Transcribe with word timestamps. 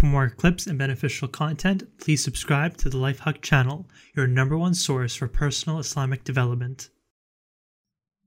For 0.00 0.06
more 0.06 0.30
clips 0.30 0.66
and 0.66 0.78
beneficial 0.78 1.28
content, 1.28 1.82
please 1.98 2.24
subscribe 2.24 2.78
to 2.78 2.88
the 2.88 2.96
Lifehawk 2.96 3.42
channel, 3.42 3.86
your 4.16 4.26
number 4.26 4.56
one 4.56 4.72
source 4.72 5.14
for 5.14 5.28
personal 5.28 5.78
Islamic 5.78 6.24
development. 6.24 6.88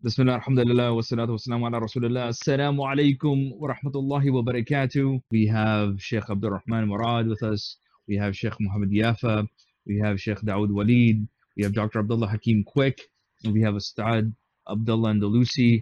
Bismillah, 0.04 0.34
alhamdulillah, 0.34 0.94
wa 0.94 1.02
salatu 1.02 1.30
wa 1.30 1.38
salamu 1.38 1.66
ala 1.66 1.82
rasulillah. 1.82 2.30
Assalamu 2.30 2.86
alaikum 2.86 3.58
wa 3.58 3.74
rahmatullahi 3.74 4.32
wa 4.32 4.44
barakatuh. 4.44 5.20
We 5.32 5.48
have 5.48 6.00
Sheikh 6.00 6.30
Abdul 6.30 6.52
Rahman 6.52 6.90
Murad 6.90 7.28
with 7.28 7.42
us. 7.42 7.78
We 8.08 8.18
have 8.18 8.38
Sheikh 8.38 8.54
Muhammad 8.60 8.92
Yafa. 8.92 9.48
We 9.88 9.98
have 9.98 10.22
Sheikh 10.22 10.42
Dawood 10.42 10.70
Walid. 10.70 11.28
We 11.58 11.64
have 11.64 11.74
Dr. 11.74 11.98
Abdullah 12.02 12.28
Hakim 12.28 12.64
Quick. 12.66 13.02
And 13.44 13.52
we 13.52 13.64
have 13.64 13.74
Ustad 13.74 14.32
Abdullah 14.70 15.16
Andalusi. 15.16 15.82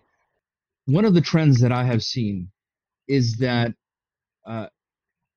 One 0.85 1.03
of 1.03 1.13
the 1.13 1.21
trends 1.21 1.59
that 1.59 1.73
I 1.73 1.83
have 1.83 2.01
seen 2.01 2.49
is 3.09 3.35
that 3.39 3.73
uh, 4.45 4.67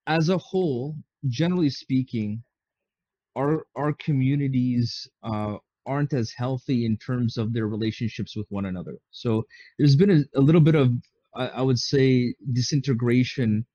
as 0.07 0.29
a 0.29 0.39
whole, 0.39 0.97
generally 1.29 1.71
speaking, 1.71 2.43
our 3.37 3.67
our 3.77 3.93
communities 3.95 5.09
uh, 5.23 5.57
aren't 5.87 6.13
as 6.13 6.33
healthy 6.37 6.85
in 6.85 6.97
terms 6.99 7.37
of 7.37 7.53
their 7.53 7.67
relationships 7.67 8.37
with 8.37 8.47
one 8.51 8.67
another. 8.67 8.97
So 9.11 9.45
there's 9.79 9.97
been 9.97 10.11
a, 10.11 10.39
a 10.39 10.41
little 10.41 10.61
bit 10.61 10.75
of, 10.75 10.93
I, 11.35 11.49
I, 11.49 11.63
would 11.63 11.79
say, 11.79 12.35
disintegration 12.53 13.67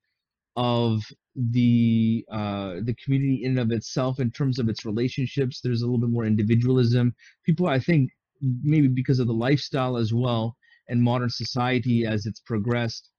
of 0.56 1.02
the 1.36 2.24
uh, 2.30 2.76
the 2.82 2.96
community 3.04 3.42
in 3.44 3.52
and 3.52 3.60
of 3.60 3.70
itself 3.76 4.18
in 4.18 4.30
terms 4.30 4.58
of 4.58 4.68
its 4.68 4.84
relationships. 4.84 5.60
There's 5.60 5.82
a 5.82 5.86
little 5.86 6.00
bit 6.00 6.10
more 6.10 6.24
individualism. 6.24 7.14
People, 7.44 7.68
I 7.68 7.78
think, 7.78 8.10
maybe 8.40 8.88
because 8.88 9.18
of 9.20 9.26
the 9.26 9.34
lifestyle 9.34 9.96
as 9.96 10.12
well 10.12 10.56
and 10.88 11.02
modern 11.02 11.30
society 11.30 12.04
as 12.04 12.26
it's 12.26 12.40
progressed, 12.40 13.09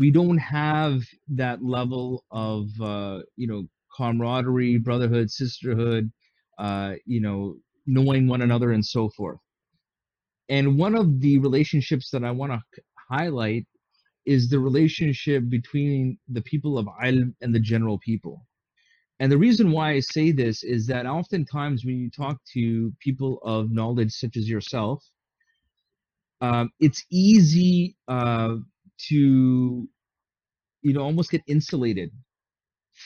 we 0.00 0.10
don't 0.10 0.38
have 0.38 1.02
that 1.28 1.62
level 1.62 2.24
of 2.30 2.68
uh, 2.80 3.20
you 3.36 3.46
know 3.46 3.68
camaraderie, 3.94 4.78
brotherhood, 4.78 5.30
sisterhood, 5.30 6.10
uh, 6.58 6.94
you 7.04 7.20
know, 7.20 7.56
knowing 7.86 8.26
one 8.26 8.40
another 8.40 8.72
and 8.72 8.84
so 8.84 9.10
forth. 9.10 9.38
And 10.48 10.78
one 10.78 10.96
of 10.96 11.20
the 11.20 11.38
relationships 11.38 12.10
that 12.12 12.24
I 12.24 12.30
want 12.30 12.52
to 12.52 12.82
highlight 13.10 13.66
is 14.24 14.48
the 14.48 14.58
relationship 14.58 15.48
between 15.50 16.18
the 16.28 16.42
people 16.42 16.78
of 16.78 16.86
ilm 17.04 17.34
and 17.42 17.54
the 17.54 17.60
general 17.60 17.98
people. 17.98 18.46
And 19.18 19.30
the 19.30 19.38
reason 19.38 19.70
why 19.70 19.90
I 19.90 20.00
say 20.00 20.32
this 20.32 20.62
is 20.62 20.86
that 20.86 21.04
oftentimes 21.04 21.84
when 21.84 21.98
you 21.98 22.10
talk 22.10 22.38
to 22.54 22.90
people 23.00 23.38
of 23.42 23.70
knowledge, 23.70 24.12
such 24.12 24.38
as 24.38 24.48
yourself, 24.48 25.04
um, 26.40 26.70
it's 26.80 27.04
easy 27.10 27.96
uh, 28.08 28.56
to 29.08 29.88
you 30.82 30.92
know 30.92 31.02
almost 31.02 31.30
get 31.30 31.42
insulated 31.46 32.10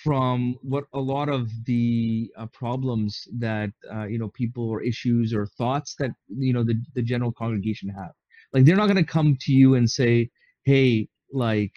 from 0.02 0.56
what 0.62 0.84
a 0.94 1.00
lot 1.00 1.28
of 1.28 1.48
the 1.66 2.30
uh, 2.36 2.46
problems 2.52 3.28
that 3.38 3.70
uh, 3.92 4.06
you 4.06 4.18
know 4.18 4.28
people 4.28 4.68
or 4.68 4.82
issues 4.82 5.34
or 5.34 5.46
thoughts 5.46 5.94
that 5.98 6.10
you 6.28 6.52
know 6.52 6.64
the, 6.64 6.74
the 6.94 7.02
general 7.02 7.32
congregation 7.32 7.88
have. 7.90 8.12
Like 8.52 8.64
they're 8.64 8.76
not 8.76 8.86
going 8.86 9.04
to 9.04 9.04
come 9.04 9.36
to 9.42 9.52
you 9.52 9.74
and 9.74 9.88
say 9.90 10.30
hey 10.64 11.08
like 11.32 11.72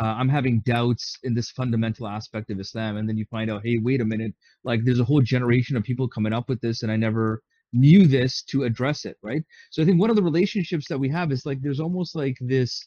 uh, 0.00 0.04
i'm 0.04 0.28
having 0.28 0.60
doubts 0.60 1.18
in 1.24 1.34
this 1.34 1.50
fundamental 1.50 2.06
aspect 2.08 2.50
of 2.50 2.60
islam 2.60 2.96
and 2.96 3.08
then 3.08 3.16
you 3.16 3.24
find 3.30 3.50
out 3.50 3.62
hey 3.64 3.78
wait 3.82 4.00
a 4.00 4.04
minute 4.04 4.32
like 4.64 4.80
there's 4.84 5.00
a 5.00 5.04
whole 5.04 5.20
generation 5.22 5.76
of 5.76 5.82
people 5.82 6.08
coming 6.08 6.32
up 6.32 6.48
with 6.48 6.60
this 6.60 6.82
and 6.82 6.92
i 6.92 6.96
never 6.96 7.42
knew 7.72 8.06
this 8.06 8.42
to 8.42 8.64
address 8.64 9.04
it 9.04 9.16
right? 9.22 9.42
So 9.70 9.82
i 9.82 9.86
think 9.86 10.00
one 10.00 10.10
of 10.10 10.16
the 10.16 10.22
relationships 10.22 10.86
that 10.88 10.98
we 10.98 11.08
have 11.10 11.32
is 11.32 11.46
like 11.46 11.60
there's 11.62 11.80
almost 11.80 12.14
like 12.16 12.36
this 12.40 12.86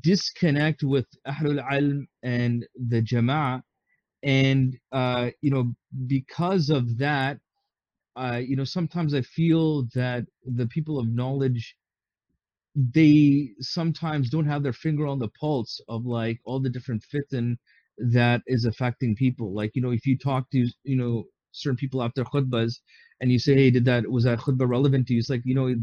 disconnect 0.00 0.82
with 0.82 1.06
Ahlul 1.26 1.64
Ilm 1.72 2.06
and 2.22 2.66
the 2.88 3.02
Jama'ah. 3.02 3.62
And, 4.22 4.76
uh, 4.92 5.30
you 5.40 5.50
know, 5.50 5.72
because 6.06 6.70
of 6.70 6.98
that, 6.98 7.38
uh, 8.16 8.40
you 8.44 8.56
know, 8.56 8.64
sometimes 8.64 9.14
I 9.14 9.22
feel 9.22 9.86
that 9.94 10.26
the 10.44 10.66
people 10.66 10.98
of 10.98 11.08
knowledge, 11.08 11.76
they 12.76 13.50
sometimes 13.60 14.30
don't 14.30 14.46
have 14.46 14.62
their 14.62 14.72
finger 14.72 15.06
on 15.06 15.18
the 15.18 15.28
pulse 15.40 15.80
of 15.88 16.06
like 16.06 16.40
all 16.44 16.60
the 16.60 16.70
different 16.70 17.02
fitan 17.12 17.56
that 17.98 18.42
is 18.46 18.64
affecting 18.64 19.16
people. 19.16 19.52
Like, 19.54 19.72
you 19.74 19.82
know, 19.82 19.90
if 19.90 20.06
you 20.06 20.16
talk 20.18 20.50
to, 20.50 20.68
you 20.84 20.96
know, 20.96 21.24
certain 21.52 21.76
people 21.76 22.02
after 22.02 22.24
khutbahs 22.24 22.74
and 23.20 23.32
you 23.32 23.38
say, 23.38 23.54
hey, 23.54 23.70
did 23.70 23.84
that, 23.86 24.10
was 24.10 24.24
that 24.24 24.38
khutbah 24.38 24.68
relevant 24.68 25.06
to 25.08 25.14
you? 25.14 25.18
It's 25.18 25.30
like, 25.30 25.42
you 25.44 25.54
know, 25.54 25.74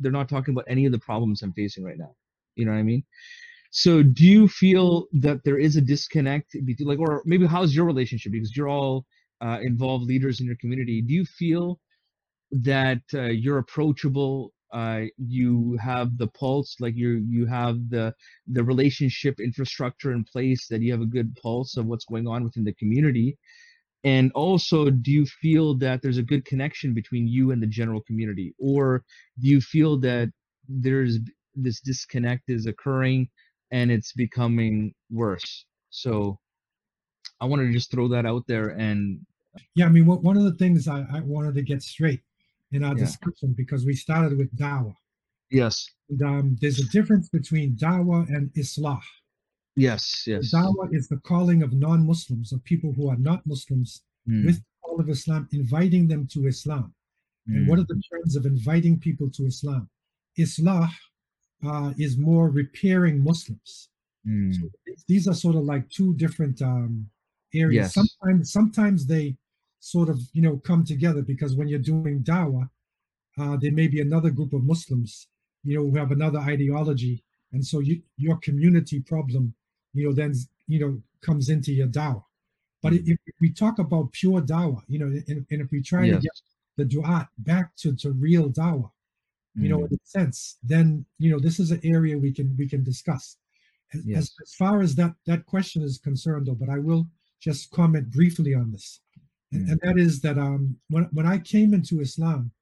they're 0.00 0.12
not 0.12 0.28
talking 0.28 0.52
about 0.52 0.66
any 0.68 0.86
of 0.86 0.92
the 0.92 0.98
problems 0.98 1.42
I'm 1.42 1.52
facing 1.52 1.84
right 1.84 1.98
now. 1.98 2.14
You 2.56 2.64
know 2.64 2.72
what 2.72 2.78
I 2.78 2.82
mean? 2.82 3.04
So 3.70 4.02
do 4.02 4.24
you 4.24 4.48
feel 4.48 5.06
that 5.12 5.44
there 5.44 5.58
is 5.58 5.76
a 5.76 5.80
disconnect 5.80 6.56
between 6.64 6.88
like, 6.88 6.98
or 6.98 7.22
maybe 7.26 7.46
how's 7.46 7.74
your 7.74 7.84
relationship? 7.84 8.32
Because 8.32 8.56
you're 8.56 8.68
all 8.68 9.04
uh, 9.42 9.58
involved 9.62 10.06
leaders 10.06 10.40
in 10.40 10.46
your 10.46 10.56
community. 10.56 11.02
Do 11.02 11.12
you 11.12 11.24
feel 11.24 11.78
that 12.52 13.02
uh, 13.14 13.24
you're 13.24 13.58
approachable? 13.58 14.52
Uh, 14.72 15.02
you 15.16 15.78
have 15.80 16.16
the 16.18 16.26
pulse, 16.28 16.76
like 16.80 16.94
you 16.96 17.24
you 17.28 17.46
have 17.46 17.76
the 17.88 18.12
the 18.48 18.64
relationship 18.64 19.38
infrastructure 19.38 20.12
in 20.12 20.24
place. 20.24 20.66
That 20.68 20.80
you 20.82 20.90
have 20.92 21.02
a 21.02 21.06
good 21.06 21.36
pulse 21.36 21.76
of 21.76 21.86
what's 21.86 22.04
going 22.04 22.26
on 22.26 22.44
within 22.44 22.64
the 22.64 22.74
community. 22.74 23.38
And 24.04 24.32
also, 24.32 24.90
do 24.90 25.10
you 25.10 25.26
feel 25.26 25.76
that 25.78 26.00
there's 26.02 26.18
a 26.18 26.22
good 26.22 26.44
connection 26.44 26.94
between 26.94 27.26
you 27.26 27.50
and 27.50 27.62
the 27.62 27.66
general 27.66 28.02
community, 28.02 28.54
or 28.58 29.04
do 29.40 29.48
you 29.48 29.60
feel 29.60 29.98
that 30.00 30.32
there's 30.68 31.18
this 31.56 31.80
disconnect 31.80 32.44
is 32.48 32.66
occurring 32.66 33.28
and 33.72 33.90
it's 33.90 34.12
becoming 34.12 34.94
worse. 35.10 35.64
So 35.90 36.38
I 37.40 37.46
wanted 37.46 37.66
to 37.66 37.72
just 37.72 37.90
throw 37.90 38.08
that 38.08 38.26
out 38.26 38.44
there 38.46 38.68
and 38.68 39.20
yeah, 39.74 39.86
I 39.86 39.88
mean, 39.88 40.06
one 40.06 40.36
of 40.36 40.44
the 40.44 40.54
things 40.54 40.86
I, 40.86 41.06
I 41.10 41.20
wanted 41.20 41.54
to 41.54 41.62
get 41.62 41.82
straight 41.82 42.20
in 42.72 42.84
our 42.84 42.94
yeah. 42.94 43.04
discussion 43.04 43.54
because 43.56 43.86
we 43.86 43.94
started 43.94 44.36
with 44.36 44.54
dawah. 44.56 44.94
Yes. 45.50 45.88
And, 46.10 46.22
um, 46.22 46.56
there's 46.60 46.78
a 46.78 46.88
difference 46.90 47.28
between 47.28 47.76
dawah 47.76 48.28
and 48.28 48.50
islah. 48.54 49.00
Yes, 49.76 50.24
yes. 50.26 50.54
Dawah 50.54 50.88
is 50.92 51.08
the 51.08 51.18
calling 51.18 51.62
of 51.62 51.72
non-Muslims, 51.72 52.52
of 52.52 52.64
people 52.64 52.92
who 52.94 53.08
are 53.10 53.18
not 53.18 53.46
Muslims, 53.46 54.02
mm. 54.28 54.46
with 54.46 54.62
all 54.82 54.98
of 54.98 55.08
Islam, 55.10 55.48
inviting 55.52 56.08
them 56.08 56.26
to 56.32 56.46
Islam. 56.46 56.94
Mm. 57.48 57.56
And 57.56 57.68
what 57.68 57.78
are 57.78 57.84
the 57.86 58.00
terms 58.10 58.36
of 58.36 58.46
inviting 58.46 58.98
people 58.98 59.30
to 59.32 59.44
Islam? 59.44 59.88
Islah 60.38 60.90
uh, 61.64 61.92
is 61.98 62.16
more 62.16 62.48
repairing 62.50 63.22
Muslims. 63.22 63.88
Mm. 64.26 64.54
So 64.54 64.68
these 65.06 65.28
are 65.28 65.34
sort 65.34 65.56
of 65.56 65.62
like 65.62 65.88
two 65.88 66.14
different 66.14 66.60
um, 66.62 67.08
areas. 67.54 67.86
Yes. 67.86 67.94
Sometimes, 67.94 68.52
sometimes 68.52 69.06
they 69.06 69.36
sort 69.80 70.08
of 70.08 70.20
you 70.32 70.42
know 70.42 70.56
come 70.58 70.84
together 70.84 71.22
because 71.22 71.54
when 71.54 71.68
you're 71.68 71.78
doing 71.78 72.22
dawah, 72.22 72.68
uh, 73.38 73.56
there 73.56 73.72
may 73.72 73.86
be 73.86 74.00
another 74.00 74.30
group 74.30 74.52
of 74.52 74.64
Muslims, 74.64 75.28
you 75.64 75.76
know, 75.76 75.88
who 75.88 75.96
have 75.96 76.10
another 76.10 76.38
ideology, 76.40 77.22
and 77.52 77.64
so 77.64 77.80
you, 77.80 78.02
your 78.16 78.36
community 78.38 79.00
problem, 79.00 79.54
you 79.94 80.06
know, 80.06 80.12
then 80.12 80.34
you 80.66 80.80
know 80.80 81.00
comes 81.20 81.48
into 81.48 81.72
your 81.72 81.88
dawah. 81.88 82.24
But 82.82 82.92
mm. 82.92 83.08
if, 83.08 83.18
if 83.26 83.34
we 83.40 83.50
talk 83.50 83.78
about 83.78 84.12
pure 84.12 84.40
dawah, 84.40 84.82
you 84.88 84.98
know, 84.98 85.06
and, 85.06 85.46
and 85.50 85.60
if 85.62 85.70
we 85.70 85.82
try 85.82 86.04
yes. 86.04 86.16
to 86.16 86.20
get 86.22 86.32
the 86.76 86.84
du'at 86.84 87.28
back 87.38 87.74
to, 87.76 87.94
to 87.96 88.12
real 88.12 88.50
dawah, 88.50 88.90
you 89.56 89.68
know, 89.68 89.78
mm. 89.78 89.90
in 89.90 89.94
a 89.94 90.06
sense, 90.06 90.58
then 90.62 91.04
you 91.18 91.30
know 91.30 91.38
this 91.38 91.58
is 91.58 91.70
an 91.70 91.80
area 91.84 92.18
we 92.18 92.32
can 92.32 92.54
we 92.58 92.68
can 92.68 92.82
discuss. 92.82 93.36
As, 93.94 94.04
yes. 94.04 94.34
as, 94.42 94.54
far 94.54 94.80
as 94.80 94.94
that 94.96 95.14
that 95.26 95.46
question 95.46 95.82
is 95.82 95.98
concerned, 95.98 96.46
though, 96.46 96.54
but 96.54 96.68
I 96.68 96.78
will 96.78 97.06
just 97.40 97.70
comment 97.70 98.10
briefly 98.10 98.54
on 98.54 98.72
this, 98.72 99.00
and, 99.52 99.66
mm. 99.66 99.72
and 99.72 99.80
that 99.82 99.98
is 99.98 100.20
that 100.20 100.38
um 100.38 100.76
when 100.88 101.04
when 101.12 101.26
I 101.26 101.38
came 101.38 101.72
into 101.72 102.00
Islam, 102.00 102.52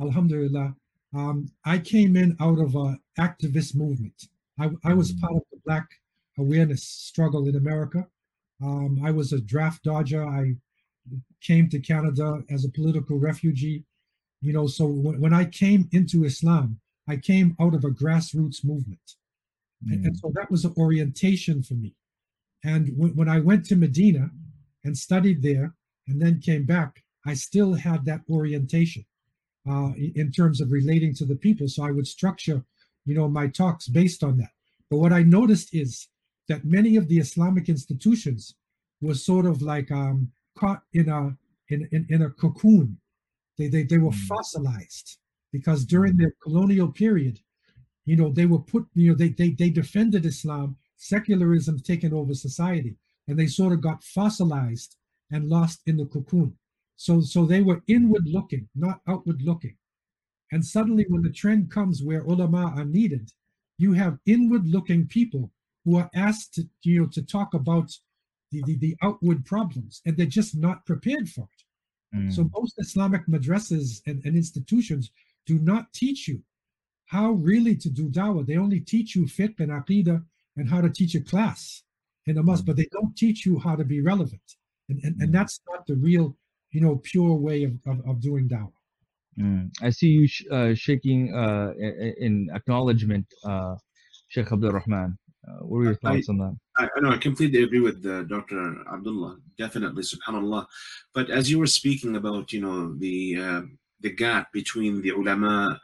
Alhamdulillah, 0.00 0.74
um, 1.14 1.48
I 1.64 1.78
came 1.78 2.16
in 2.16 2.36
out 2.40 2.58
of 2.58 2.74
a 2.74 2.98
activist 3.18 3.74
movement. 3.74 4.28
I, 4.58 4.70
I 4.84 4.94
was 4.94 5.12
mm. 5.12 5.20
part 5.20 5.34
of 5.34 5.42
the 5.50 5.58
Black 5.64 5.88
awareness 6.38 6.84
struggle 6.84 7.48
in 7.48 7.56
America. 7.56 8.06
Um, 8.62 9.00
I 9.04 9.10
was 9.10 9.32
a 9.32 9.40
draft 9.40 9.84
dodger. 9.84 10.24
I 10.24 10.54
came 11.40 11.68
to 11.68 11.80
Canada 11.80 12.42
as 12.50 12.64
a 12.64 12.70
political 12.70 13.18
refugee. 13.18 13.84
You 14.42 14.52
know, 14.52 14.66
so 14.66 14.86
when, 14.86 15.20
when 15.20 15.32
I 15.32 15.44
came 15.44 15.88
into 15.92 16.24
Islam, 16.24 16.80
I 17.08 17.16
came 17.16 17.56
out 17.60 17.74
of 17.74 17.84
a 17.84 17.90
grassroots 17.90 18.64
movement. 18.64 19.14
Mm. 19.86 19.92
And, 19.92 20.06
and, 20.06 20.18
so 20.18 20.32
that 20.34 20.50
was 20.50 20.64
an 20.64 20.74
orientation 20.76 21.62
for 21.62 21.74
me. 21.74 21.94
And 22.64 22.92
when, 22.96 23.14
when 23.14 23.28
I 23.28 23.38
went 23.40 23.64
to 23.66 23.76
Medina 23.76 24.30
and 24.84 24.98
studied 24.98 25.42
there 25.42 25.74
and 26.08 26.20
then 26.20 26.40
came 26.40 26.64
back, 26.64 27.02
I 27.24 27.34
still 27.34 27.74
had 27.74 28.04
that 28.04 28.22
orientation 28.28 29.04
uh, 29.68 29.92
in 29.96 30.32
terms 30.32 30.60
of 30.60 30.72
relating 30.72 31.14
to 31.14 31.24
the 31.24 31.36
people. 31.36 31.68
So 31.68 31.84
I 31.84 31.92
would 31.92 32.06
structure, 32.06 32.64
you 33.06 33.14
know, 33.14 33.28
my 33.28 33.46
talks 33.46 33.86
based 33.86 34.24
on 34.24 34.38
that. 34.38 34.50
But 34.90 34.98
what 34.98 35.12
I 35.12 35.22
noticed 35.22 35.72
is 35.72 36.08
that 36.48 36.64
many 36.64 36.96
of 36.96 37.08
the 37.08 37.18
Islamic 37.18 37.68
institutions 37.68 38.54
were 39.00 39.14
sort 39.14 39.46
of 39.46 39.62
like 39.62 39.90
um, 39.92 40.32
caught 40.58 40.82
in 40.92 41.08
a 41.08 41.36
in, 41.68 41.88
in, 41.92 42.06
in 42.10 42.22
a 42.22 42.30
cocoon 42.30 42.98
they, 43.58 43.68
they, 43.68 43.82
they 43.84 43.98
were 43.98 44.10
mm. 44.10 44.26
fossilized 44.26 45.18
because 45.52 45.84
during 45.84 46.16
the 46.16 46.30
colonial 46.42 46.90
period, 46.90 47.38
you 48.04 48.16
know, 48.16 48.30
they 48.30 48.46
were 48.46 48.58
put, 48.58 48.86
you 48.94 49.10
know, 49.10 49.14
they, 49.16 49.28
they, 49.28 49.50
they 49.50 49.70
defended 49.70 50.26
Islam, 50.26 50.76
secularism 50.96 51.78
taking 51.78 52.12
over 52.12 52.34
society. 52.34 52.96
and 53.28 53.38
they 53.38 53.46
sort 53.46 53.72
of 53.72 53.80
got 53.80 54.02
fossilized 54.02 54.96
and 55.30 55.48
lost 55.48 55.80
in 55.86 55.96
the 55.96 56.06
cocoon. 56.06 56.56
So, 56.96 57.20
so 57.20 57.46
they 57.46 57.62
were 57.62 57.82
inward 57.86 58.26
looking, 58.26 58.68
not 58.74 59.00
outward 59.08 59.42
looking. 59.42 59.76
And 60.50 60.64
suddenly, 60.64 61.06
when 61.08 61.22
the 61.22 61.30
trend 61.30 61.70
comes 61.70 62.02
where 62.02 62.22
ulama 62.22 62.74
are 62.76 62.84
needed, 62.84 63.30
you 63.78 63.94
have 63.94 64.18
inward 64.26 64.66
looking 64.66 65.06
people 65.06 65.50
who 65.84 65.96
are 65.96 66.10
asked 66.14 66.54
to, 66.54 66.68
you 66.82 67.00
know, 67.00 67.08
to 67.08 67.22
talk 67.22 67.54
about 67.54 67.90
the, 68.50 68.62
the, 68.66 68.76
the 68.76 68.96
outward 69.02 69.44
problems, 69.46 70.02
and 70.04 70.16
they're 70.16 70.26
just 70.26 70.54
not 70.54 70.84
prepared 70.84 71.28
for 71.28 71.48
it. 71.52 71.64
Mm. 72.14 72.32
So 72.32 72.48
most 72.56 72.74
Islamic 72.78 73.26
madrasas 73.26 74.02
and, 74.06 74.22
and 74.24 74.36
institutions 74.36 75.10
do 75.46 75.58
not 75.58 75.92
teach 75.92 76.28
you 76.28 76.42
how 77.06 77.32
really 77.32 77.76
to 77.76 77.90
do 77.90 78.08
dawah. 78.08 78.46
They 78.46 78.56
only 78.56 78.80
teach 78.80 79.14
you 79.16 79.26
fiqh 79.26 79.60
and 79.60 79.70
aqidah 79.70 80.22
and 80.56 80.68
how 80.68 80.80
to 80.80 80.90
teach 80.90 81.14
a 81.14 81.20
class 81.20 81.82
in 82.26 82.38
a 82.38 82.42
mosque, 82.42 82.64
mm. 82.64 82.66
but 82.66 82.76
they 82.76 82.88
don't 82.92 83.16
teach 83.16 83.44
you 83.46 83.58
how 83.58 83.76
to 83.76 83.84
be 83.84 84.00
relevant. 84.00 84.42
And, 84.88 85.00
and, 85.04 85.16
and 85.20 85.30
mm. 85.30 85.32
that's 85.32 85.60
not 85.70 85.86
the 85.86 85.96
real, 85.96 86.36
you 86.70 86.80
know, 86.80 86.96
pure 87.02 87.34
way 87.34 87.64
of, 87.64 87.72
of, 87.86 88.00
of 88.08 88.20
doing 88.20 88.48
dawah. 88.48 88.72
Mm. 89.38 89.70
I 89.80 89.90
see 89.90 90.08
you 90.08 90.28
sh- 90.28 90.44
uh, 90.50 90.74
shaking 90.74 91.34
uh, 91.34 91.72
in 92.18 92.50
acknowledgement, 92.54 93.26
uh, 93.44 93.76
Sheikh 94.28 94.52
Abdul 94.52 94.72
Rahman. 94.72 95.18
Uh, 95.46 95.64
what 95.64 95.78
are 95.78 95.84
your 95.84 95.94
thoughts 95.96 96.28
I, 96.28 96.32
on 96.32 96.38
that? 96.38 96.56
I, 96.78 96.88
I 96.96 97.00
know 97.00 97.10
I 97.10 97.16
completely 97.16 97.62
agree 97.64 97.80
with 97.80 98.04
uh, 98.06 98.22
Dr. 98.24 98.76
Abdullah. 98.92 99.38
Definitely, 99.58 100.02
Subhanallah. 100.02 100.66
But 101.14 101.30
as 101.30 101.50
you 101.50 101.58
were 101.58 101.66
speaking 101.66 102.16
about, 102.16 102.52
you 102.52 102.60
know, 102.60 102.94
the 102.94 103.36
uh, 103.40 103.62
the 104.00 104.10
gap 104.10 104.52
between 104.52 105.02
the 105.02 105.10
ulama, 105.10 105.80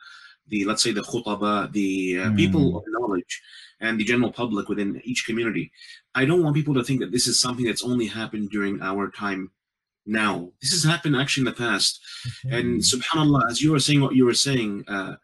the 0.49 0.65
let's 0.65 0.83
say 0.83 0.93
the 0.93 1.03
khutaba, 1.03 1.73
the 1.73 2.21
uh, 2.21 2.25
mm. 2.27 2.37
people 2.37 2.77
of 2.77 2.85
knowledge, 2.87 3.43
and 3.81 3.99
the 3.99 4.05
general 4.05 4.33
public 4.33 4.69
within 4.69 5.01
each 5.05 5.27
community, 5.27 5.73
I 6.15 6.25
don't 6.25 6.43
want 6.43 6.55
people 6.55 6.75
to 6.75 6.85
think 6.85 7.01
that 7.01 7.13
this 7.13 7.27
is 7.27 7.41
something 7.41 7.65
that's 7.65 7.85
only 7.85 8.07
happened 8.07 8.51
during 8.51 8.81
our 8.81 9.11
time 9.11 9.51
now. 10.07 10.51
This 10.63 10.71
has 10.71 10.85
happened 10.85 11.17
actually 11.17 11.43
in 11.43 11.47
the 11.47 11.53
past. 11.53 12.01
Mm-hmm. 12.47 12.55
And 12.55 12.81
subhanAllah, 12.81 13.51
as 13.51 13.61
you 13.61 13.73
were 13.73 13.81
saying 13.81 14.01
what 14.01 14.15
you 14.15 14.25
were 14.25 14.35
saying, 14.35 14.85
uh, 14.89 15.17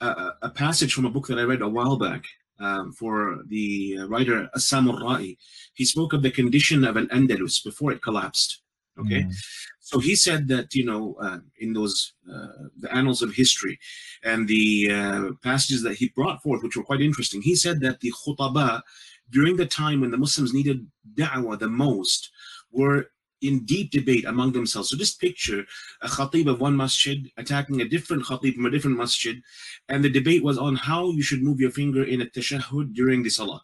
a, 0.00 0.32
a, 0.42 0.50
passage 0.50 0.94
from 0.94 1.04
a 1.04 1.10
book 1.10 1.26
that 1.26 1.38
I 1.38 1.42
read 1.42 1.60
a 1.60 1.68
while 1.68 1.98
back 1.98 2.24
um, 2.60 2.92
for 2.92 3.42
the 3.48 3.98
writer 4.08 4.48
Assam 4.54 4.88
al-Ra'i, 4.88 5.36
he 5.74 5.84
spoke 5.84 6.12
of 6.12 6.22
the 6.22 6.30
condition 6.30 6.84
of 6.84 6.96
Al-Andalus 6.96 7.64
before 7.64 7.92
it 7.92 8.02
collapsed. 8.02 8.62
Okay. 8.98 9.22
Mm. 9.22 9.34
So 9.80 9.98
he 9.98 10.14
said 10.14 10.46
that, 10.48 10.74
you 10.74 10.84
know, 10.84 11.16
uh, 11.20 11.38
in 11.58 11.72
those, 11.72 12.12
uh, 12.32 12.68
the 12.78 12.94
annals 12.94 13.22
of 13.22 13.34
history 13.34 13.78
and 14.22 14.46
the 14.46 14.90
uh, 14.92 15.22
passages 15.42 15.82
that 15.82 15.96
he 15.96 16.10
brought 16.10 16.42
forth, 16.42 16.62
which 16.62 16.76
were 16.76 16.84
quite 16.84 17.00
interesting, 17.00 17.42
he 17.42 17.56
said 17.56 17.80
that 17.80 18.00
the 18.00 18.12
khutaba, 18.12 18.82
during 19.30 19.56
the 19.56 19.66
time 19.66 20.00
when 20.00 20.10
the 20.10 20.18
Muslims 20.18 20.52
needed 20.52 20.86
da'wah 21.14 21.58
the 21.58 21.68
most, 21.68 22.30
were 22.70 23.10
in 23.42 23.64
deep 23.64 23.90
debate 23.90 24.24
among 24.24 24.52
themselves. 24.52 24.90
So 24.90 24.96
just 24.96 25.20
picture 25.20 25.64
a 26.02 26.08
khatib 26.08 26.48
of 26.48 26.60
one 26.60 26.76
masjid 26.76 27.30
attacking 27.36 27.80
a 27.80 27.88
different 27.88 28.24
khatib 28.24 28.54
from 28.54 28.66
a 28.66 28.70
different 28.70 28.96
masjid, 28.96 29.42
and 29.88 30.04
the 30.04 30.10
debate 30.10 30.42
was 30.42 30.58
on 30.58 30.76
how 30.76 31.10
you 31.10 31.22
should 31.22 31.42
move 31.42 31.60
your 31.60 31.70
finger 31.70 32.04
in 32.04 32.20
a 32.20 32.26
tashahhud 32.26 32.94
during 32.94 33.22
the 33.22 33.30
salah. 33.30 33.62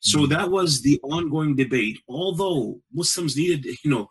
So 0.00 0.20
hmm. 0.20 0.26
that 0.30 0.50
was 0.50 0.82
the 0.82 0.98
ongoing 1.02 1.56
debate. 1.56 1.98
Although 2.08 2.80
Muslims 2.92 3.36
needed, 3.36 3.66
you 3.84 3.90
know, 3.90 4.08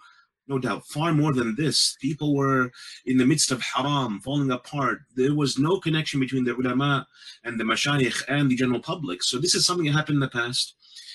no 0.50 0.58
doubt, 0.58 0.86
far 0.88 1.14
more 1.14 1.32
than 1.32 1.56
this. 1.56 1.96
People 2.02 2.36
were 2.36 2.72
in 3.06 3.18
the 3.18 3.26
midst 3.26 3.52
of 3.52 3.62
haram, 3.62 4.20
falling 4.20 4.50
apart. 4.50 5.02
There 5.16 5.36
was 5.36 5.60
no 5.60 5.80
connection 5.80 6.20
between 6.20 6.44
the 6.44 6.56
ulama 6.56 7.08
and 7.44 7.60
the 7.60 7.64
mashayikh 7.64 8.24
and 8.28 8.50
the 8.50 8.56
general 8.56 8.80
public. 8.80 9.22
So 9.22 9.38
this 9.38 9.54
is 9.54 9.66
something 9.66 9.86
that 9.86 9.94
happened 9.94 10.16
in 10.16 10.22
the 10.22 10.28
past. 10.28 10.74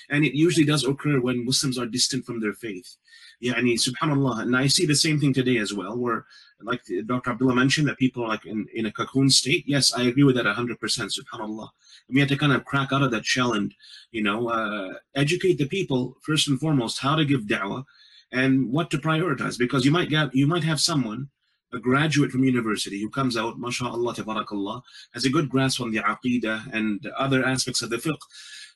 And 0.09 0.23
it 0.23 0.37
usually 0.37 0.65
does 0.65 0.85
occur 0.85 1.19
when 1.19 1.45
Muslims 1.45 1.77
are 1.77 1.85
distant 1.85 2.25
from 2.25 2.39
their 2.39 2.53
faith. 2.53 2.95
Yani, 3.43 3.73
subhanAllah. 3.75 4.41
And 4.41 4.55
I 4.55 4.67
see 4.67 4.85
the 4.85 4.95
same 4.95 5.19
thing 5.19 5.33
today 5.33 5.57
as 5.57 5.73
well, 5.73 5.97
where, 5.97 6.25
like 6.61 6.81
Dr. 7.05 7.31
Abdullah 7.31 7.55
mentioned, 7.55 7.87
that 7.87 7.97
people 7.97 8.23
are 8.23 8.29
like 8.29 8.45
in, 8.45 8.67
in 8.73 8.85
a 8.85 8.91
cocoon 8.91 9.29
state. 9.29 9.63
Yes, 9.67 9.93
I 9.93 10.03
agree 10.03 10.23
with 10.23 10.35
that 10.35 10.45
100%, 10.45 10.77
subhanAllah. 10.77 11.69
And 12.07 12.15
we 12.15 12.19
have 12.19 12.29
to 12.29 12.37
kind 12.37 12.53
of 12.53 12.65
crack 12.65 12.91
out 12.91 13.01
of 13.01 13.11
that 13.11 13.25
shell 13.25 13.53
and, 13.53 13.73
you 14.11 14.23
know, 14.23 14.49
uh, 14.49 14.93
educate 15.15 15.57
the 15.57 15.67
people, 15.67 16.17
first 16.21 16.47
and 16.47 16.59
foremost, 16.59 16.99
how 16.99 17.15
to 17.15 17.25
give 17.25 17.41
da'wah 17.41 17.83
and 18.31 18.71
what 18.71 18.89
to 18.91 18.97
prioritize. 18.97 19.57
Because 19.57 19.85
you 19.85 19.91
might 19.91 20.09
get, 20.09 20.33
you 20.33 20.47
might 20.47 20.63
have 20.63 20.79
someone, 20.79 21.29
a 21.73 21.79
graduate 21.79 22.31
from 22.31 22.43
university 22.43 23.01
who 23.01 23.09
comes 23.09 23.35
out, 23.35 23.59
mashallah, 23.59 24.13
tabarakallah, 24.13 24.81
has 25.13 25.25
a 25.25 25.29
good 25.29 25.49
grasp 25.49 25.81
on 25.81 25.91
the 25.91 25.97
aqidah 25.97 26.71
and 26.73 27.05
other 27.17 27.43
aspects 27.43 27.81
of 27.81 27.89
the 27.89 27.97
fiqh 27.97 28.17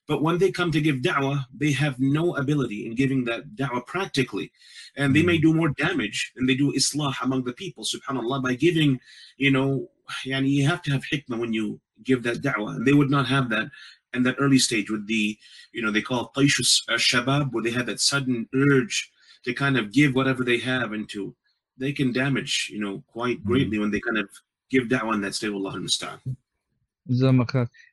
but 0.09 0.23
when 0.23 0.39
they 0.39 0.51
come 0.51 0.71
to 0.71 0.81
give 0.81 0.97
da'wah, 0.97 1.45
they 1.53 1.71
have 1.71 1.99
no 1.99 2.35
ability 2.35 2.87
in 2.87 2.95
giving 2.95 3.25
that 3.25 3.55
da'wah 3.55 3.85
practically. 3.85 4.51
And 4.97 5.15
they 5.15 5.21
may 5.21 5.37
hmm. 5.37 5.43
do 5.43 5.53
more 5.53 5.69
damage 5.69 6.33
than 6.35 6.47
they 6.47 6.55
do 6.55 6.73
islah 6.73 7.13
among 7.21 7.43
the 7.43 7.53
people, 7.53 7.83
subhanAllah, 7.85 8.41
by 8.41 8.55
giving, 8.55 8.99
you 9.37 9.51
know, 9.51 9.87
yani 10.25 10.49
you 10.49 10.67
have 10.67 10.81
to 10.81 10.91
have 10.91 11.03
hikmah 11.13 11.39
when 11.39 11.53
you 11.53 11.79
give 12.03 12.23
that 12.23 12.41
da'wah. 12.41 12.77
And 12.77 12.87
they 12.87 12.93
would 12.93 13.11
not 13.11 13.27
have 13.27 13.51
that 13.51 13.67
in 14.15 14.23
that 14.23 14.37
early 14.39 14.57
stage 14.57 14.89
with 14.89 15.05
the, 15.05 15.37
you 15.73 15.83
know, 15.83 15.91
they 15.91 16.01
call 16.01 16.21
it 16.25 16.39
taishus 16.39 16.81
shabab, 16.89 17.51
where 17.51 17.63
they 17.63 17.69
have 17.69 17.85
that 17.85 17.99
sudden 17.99 18.49
urge 18.55 19.11
to 19.43 19.53
kind 19.53 19.77
of 19.77 19.93
give 19.93 20.15
whatever 20.15 20.43
they 20.43 20.57
have 20.57 20.91
into, 20.91 21.35
they 21.77 21.93
can 21.93 22.11
damage, 22.11 22.67
you 22.73 22.79
know, 22.79 23.03
quite 23.13 23.37
hmm. 23.37 23.47
greatly 23.47 23.77
when 23.77 23.91
they 23.91 23.99
kind 23.99 24.17
of 24.17 24.27
give 24.71 24.85
da'wah 24.85 25.13
in 25.13 25.21
that 25.21 25.35
state, 25.35 25.53
Allah 25.53 25.73
understand. 25.73 26.19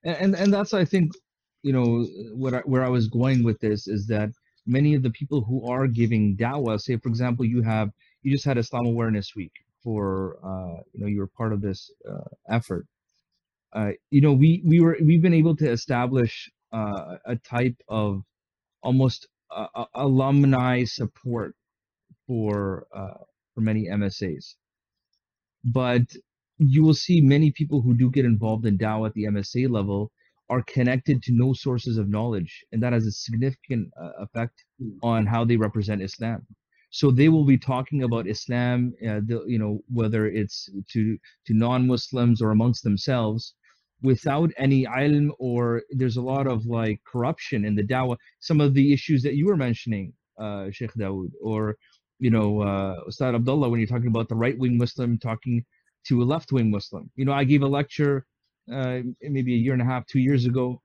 And, 0.02 0.34
and 0.34 0.50
that's, 0.50 0.72
I 0.72 0.86
think, 0.86 1.12
you 1.66 1.72
know 1.72 2.06
what 2.42 2.54
I, 2.54 2.58
where 2.60 2.84
I 2.84 2.88
was 2.88 3.08
going 3.08 3.42
with 3.42 3.58
this 3.58 3.88
is 3.88 4.06
that 4.06 4.30
many 4.66 4.94
of 4.94 5.02
the 5.02 5.10
people 5.10 5.40
who 5.42 5.68
are 5.68 5.88
giving 5.88 6.36
dawah, 6.36 6.80
say 6.80 6.96
for 6.96 7.08
example, 7.08 7.44
you 7.44 7.60
have 7.62 7.90
you 8.22 8.30
just 8.32 8.44
had 8.44 8.56
Islam 8.56 8.86
Awareness 8.86 9.34
Week 9.34 9.52
for 9.82 10.38
uh, 10.50 10.80
you 10.92 11.00
know 11.00 11.08
you 11.08 11.18
were 11.18 11.32
part 11.40 11.52
of 11.52 11.60
this 11.60 11.90
uh, 12.08 12.28
effort. 12.48 12.86
Uh, 13.72 13.90
you 14.10 14.20
know 14.20 14.32
we 14.32 14.62
we 14.64 14.78
were 14.78 14.96
we've 15.02 15.22
been 15.22 15.40
able 15.42 15.56
to 15.56 15.68
establish 15.68 16.48
uh, 16.72 17.16
a 17.24 17.34
type 17.34 17.76
of 17.88 18.22
almost 18.82 19.26
uh, 19.50 19.86
alumni 19.94 20.84
support 20.84 21.56
for 22.28 22.86
uh, 22.94 23.18
for 23.54 23.60
many 23.60 23.88
MSAs, 23.88 24.54
but 25.64 26.02
you 26.58 26.84
will 26.84 26.94
see 27.06 27.20
many 27.20 27.50
people 27.50 27.82
who 27.82 27.94
do 27.94 28.08
get 28.08 28.24
involved 28.24 28.66
in 28.66 28.78
dawah 28.78 29.08
at 29.08 29.14
the 29.14 29.24
MSA 29.24 29.68
level 29.68 30.12
are 30.48 30.62
connected 30.62 31.22
to 31.22 31.32
no 31.32 31.52
sources 31.52 31.98
of 31.98 32.08
knowledge, 32.08 32.64
and 32.72 32.82
that 32.82 32.92
has 32.92 33.06
a 33.06 33.12
significant 33.12 33.90
uh, 34.00 34.12
effect 34.20 34.64
hmm. 34.78 34.90
on 35.02 35.26
how 35.26 35.44
they 35.44 35.56
represent 35.56 36.02
Islam. 36.02 36.46
So 36.90 37.10
they 37.10 37.28
will 37.28 37.44
be 37.44 37.58
talking 37.58 38.04
about 38.04 38.28
Islam, 38.28 38.94
uh, 39.02 39.20
the, 39.26 39.44
you 39.46 39.58
know, 39.58 39.80
whether 39.88 40.28
it's 40.28 40.68
to 40.92 41.18
to 41.46 41.54
non-Muslims 41.54 42.40
or 42.40 42.52
amongst 42.52 42.84
themselves, 42.84 43.54
without 44.02 44.50
any 44.56 44.84
ilm 44.84 45.30
or 45.38 45.82
there's 45.90 46.16
a 46.16 46.22
lot 46.22 46.46
of 46.46 46.64
like 46.66 47.00
corruption 47.04 47.64
in 47.64 47.74
the 47.74 47.82
dawah. 47.82 48.16
Some 48.40 48.60
of 48.60 48.72
the 48.74 48.92
issues 48.92 49.22
that 49.24 49.34
you 49.34 49.46
were 49.46 49.56
mentioning, 49.56 50.12
uh, 50.38 50.70
Sheikh 50.70 50.94
Dawood, 50.94 51.32
or 51.42 51.76
you 52.18 52.30
know, 52.30 52.62
uh, 52.62 52.96
Ustad 53.08 53.34
Abdullah, 53.34 53.68
when 53.68 53.80
you're 53.80 53.86
talking 53.86 54.08
about 54.14 54.28
the 54.28 54.36
right-wing 54.36 54.78
Muslim 54.78 55.18
talking 55.18 55.64
to 56.08 56.22
a 56.22 56.24
left-wing 56.24 56.70
Muslim. 56.70 57.10
You 57.16 57.24
know, 57.24 57.32
I 57.32 57.44
gave 57.44 57.62
a 57.62 57.66
lecture 57.66 58.24
uh, 58.72 58.98
maybe 59.22 59.54
a 59.54 59.58
year 59.58 59.72
and 59.72 59.82
a 59.82 59.84
half, 59.84 60.06
two 60.06 60.20
years 60.20 60.46
ago, 60.46 60.80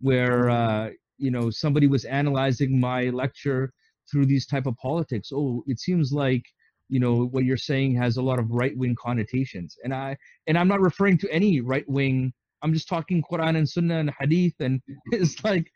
where 0.00 0.48
uh, 0.50 0.90
you 1.18 1.30
know 1.30 1.50
somebody 1.50 1.86
was 1.86 2.04
analyzing 2.04 2.78
my 2.78 3.04
lecture 3.10 3.72
through 4.10 4.26
these 4.26 4.46
type 4.46 4.66
of 4.66 4.76
politics. 4.76 5.30
Oh, 5.32 5.62
it 5.66 5.80
seems 5.80 6.12
like 6.12 6.42
you 6.88 7.00
know 7.00 7.26
what 7.26 7.44
you're 7.44 7.56
saying 7.56 7.96
has 7.96 8.16
a 8.16 8.22
lot 8.22 8.38
of 8.38 8.50
right 8.50 8.76
wing 8.76 8.96
connotations, 8.98 9.76
and 9.84 9.94
I 9.94 10.16
and 10.46 10.56
I'm 10.56 10.68
not 10.68 10.80
referring 10.80 11.18
to 11.18 11.30
any 11.30 11.60
right 11.60 11.88
wing. 11.88 12.32
I'm 12.62 12.72
just 12.72 12.88
talking 12.88 13.22
Quran 13.22 13.56
and 13.56 13.68
Sunnah 13.68 13.98
and 13.98 14.12
Hadith, 14.18 14.54
and 14.60 14.80
it's 15.12 15.42
like 15.44 15.70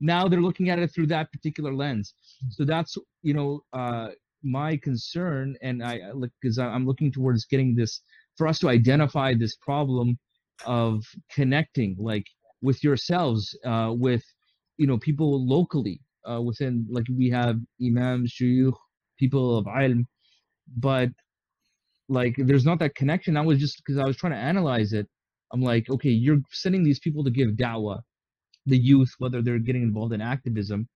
now 0.00 0.28
they're 0.28 0.40
looking 0.40 0.70
at 0.70 0.78
it 0.78 0.92
through 0.94 1.06
that 1.08 1.30
particular 1.32 1.74
lens. 1.74 2.14
So 2.50 2.64
that's 2.64 2.96
you 3.22 3.34
know 3.34 3.60
uh, 3.72 4.08
my 4.42 4.76
concern, 4.76 5.56
and 5.62 5.84
I 5.84 6.00
look 6.14 6.30
because 6.40 6.58
I'm 6.58 6.86
looking 6.86 7.12
towards 7.12 7.44
getting 7.44 7.74
this 7.74 8.00
for 8.36 8.46
us 8.46 8.58
to 8.60 8.68
identify 8.68 9.34
this 9.34 9.56
problem 9.56 10.18
of 10.64 11.04
connecting 11.30 11.96
like 11.98 12.26
with 12.62 12.82
yourselves 12.82 13.56
uh, 13.64 13.92
with 13.96 14.24
you 14.78 14.86
know 14.86 14.98
people 14.98 15.46
locally 15.46 16.00
uh, 16.30 16.40
within 16.40 16.86
like 16.90 17.04
we 17.16 17.30
have 17.30 17.56
imams 17.82 18.32
shuyukh 18.32 18.76
people 19.18 19.58
of 19.58 19.66
ilm. 19.66 20.04
But 20.76 21.10
like 22.08 22.34
there's 22.38 22.64
not 22.64 22.78
that 22.80 22.94
connection. 22.94 23.36
I 23.36 23.42
was 23.42 23.58
just 23.58 23.82
because 23.84 23.98
i 23.98 24.04
was 24.06 24.16
trying 24.16 24.32
to 24.32 24.38
analyze 24.38 24.92
it. 24.92 25.06
I'm 25.52 25.62
like 25.62 25.88
okay 25.90 26.10
you're 26.10 26.40
sending 26.50 26.82
these 26.84 26.98
people 26.98 27.22
to 27.24 27.30
give 27.30 27.50
da'wah 27.50 28.00
the 28.66 28.76
youth 28.76 29.12
whether 29.18 29.42
they're 29.42 29.58
getting 29.58 29.82
involved 29.82 30.12
in 30.12 30.20
activism. 30.20 30.88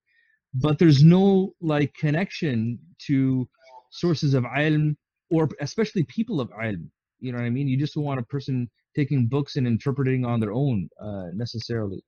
But 0.55 0.79
there's 0.79 1.05
no 1.05 1.53
like 1.61 1.95
connection 1.95 2.79
to 3.07 3.49
sources 3.93 4.35
of 4.35 4.45
ilm 4.45 4.97
or 5.31 5.49
especially 5.61 6.05
people 6.05 6.41
of 6.41 6.51
ilm. 6.51 6.89
You 7.21 7.33
know 7.33 7.39
what 7.39 7.45
i 7.45 7.51
mean? 7.51 7.69
You 7.69 7.79
just 7.79 7.97
want 7.97 8.19
a 8.21 8.25
person 8.25 8.69
taking 8.95 9.27
books 9.27 9.57
and 9.57 9.67
interpreting 9.67 10.25
on 10.25 10.41
their 10.41 10.53
own 10.53 10.89
uh, 11.01 11.27
necessarily. 11.33 12.03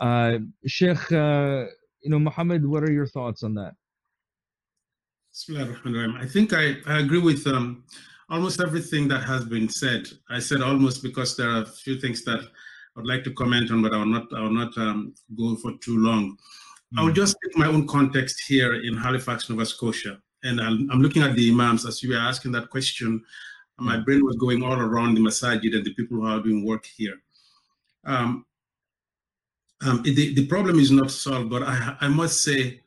Uh, 0.00 0.38
Sheikh, 0.66 1.10
uh, 1.12 1.64
you 2.02 2.10
know, 2.10 2.18
Muhammad, 2.18 2.64
what 2.64 2.82
are 2.82 2.92
your 2.92 3.06
thoughts 3.06 3.42
on 3.42 3.54
that? 3.54 3.72
I 6.16 6.26
think 6.26 6.52
I, 6.52 6.76
I 6.86 6.98
agree 6.98 7.20
with 7.20 7.46
um, 7.46 7.84
almost 8.30 8.60
everything 8.60 9.08
that 9.08 9.22
has 9.24 9.44
been 9.44 9.68
said. 9.68 10.08
I 10.30 10.38
said 10.38 10.62
almost 10.62 11.02
because 11.02 11.36
there 11.36 11.50
are 11.50 11.62
a 11.62 11.66
few 11.66 12.00
things 12.00 12.24
that 12.24 12.40
I'd 12.96 13.06
like 13.06 13.24
to 13.24 13.32
comment 13.32 13.70
on, 13.70 13.82
but 13.82 13.92
I 13.92 13.98
will 13.98 14.06
not, 14.06 14.26
I 14.34 14.40
will 14.40 14.50
not 14.50 14.76
um, 14.78 15.14
go 15.36 15.56
for 15.56 15.72
too 15.78 15.98
long. 15.98 16.36
Mm. 16.94 17.00
I 17.00 17.04
will 17.04 17.12
just 17.12 17.36
take 17.44 17.56
my 17.56 17.66
own 17.66 17.86
context 17.86 18.42
here 18.46 18.82
in 18.82 18.96
Halifax, 18.96 19.48
Nova 19.48 19.66
Scotia. 19.66 20.20
And 20.42 20.60
I'm, 20.60 20.88
I'm, 20.90 21.00
looking 21.00 21.22
at 21.22 21.34
the 21.34 21.50
imams 21.50 21.84
as 21.86 22.02
you 22.02 22.10
were 22.10 22.20
asking 22.20 22.52
that 22.52 22.70
question. 22.70 23.22
My 23.78 23.96
brain 23.96 24.24
was 24.24 24.36
going 24.36 24.62
all 24.62 24.78
around 24.78 25.14
the 25.14 25.20
masajid 25.20 25.74
and 25.74 25.84
the 25.84 25.94
people 25.94 26.16
who 26.18 26.26
are 26.26 26.40
doing 26.40 26.64
work 26.64 26.84
here. 26.84 27.20
Um, 28.04 28.44
um, 29.86 30.02
the, 30.02 30.34
the 30.34 30.46
problem 30.46 30.80
is 30.80 30.90
not 30.90 31.10
solved, 31.10 31.50
but 31.50 31.62
I, 31.62 31.96
I 32.00 32.08
must 32.08 32.42
say 32.42 32.80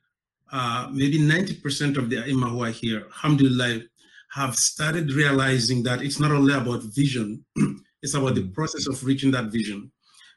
uh, 0.52 0.90
maybe 0.92 1.18
90% 1.18 1.98
of 1.98 2.10
the 2.10 2.20
ai 2.20 2.32
who 2.32 2.64
are 2.64 2.72
here, 2.72 3.06
alhamdulillah, 3.06 3.82
have 4.34 4.56
started 4.56 5.12
realizing 5.14 5.84
that 5.84 6.02
it's 6.02 6.20
not 6.20 6.32
only 6.32 6.54
about 6.54 6.84
vision, 6.84 7.44
it's 8.02 8.14
about 8.14 8.36
the 8.36 8.48
process 8.50 8.88
of 8.88 9.04
reaching 9.06 9.32
that 9.32 9.46
vision. 9.46 9.92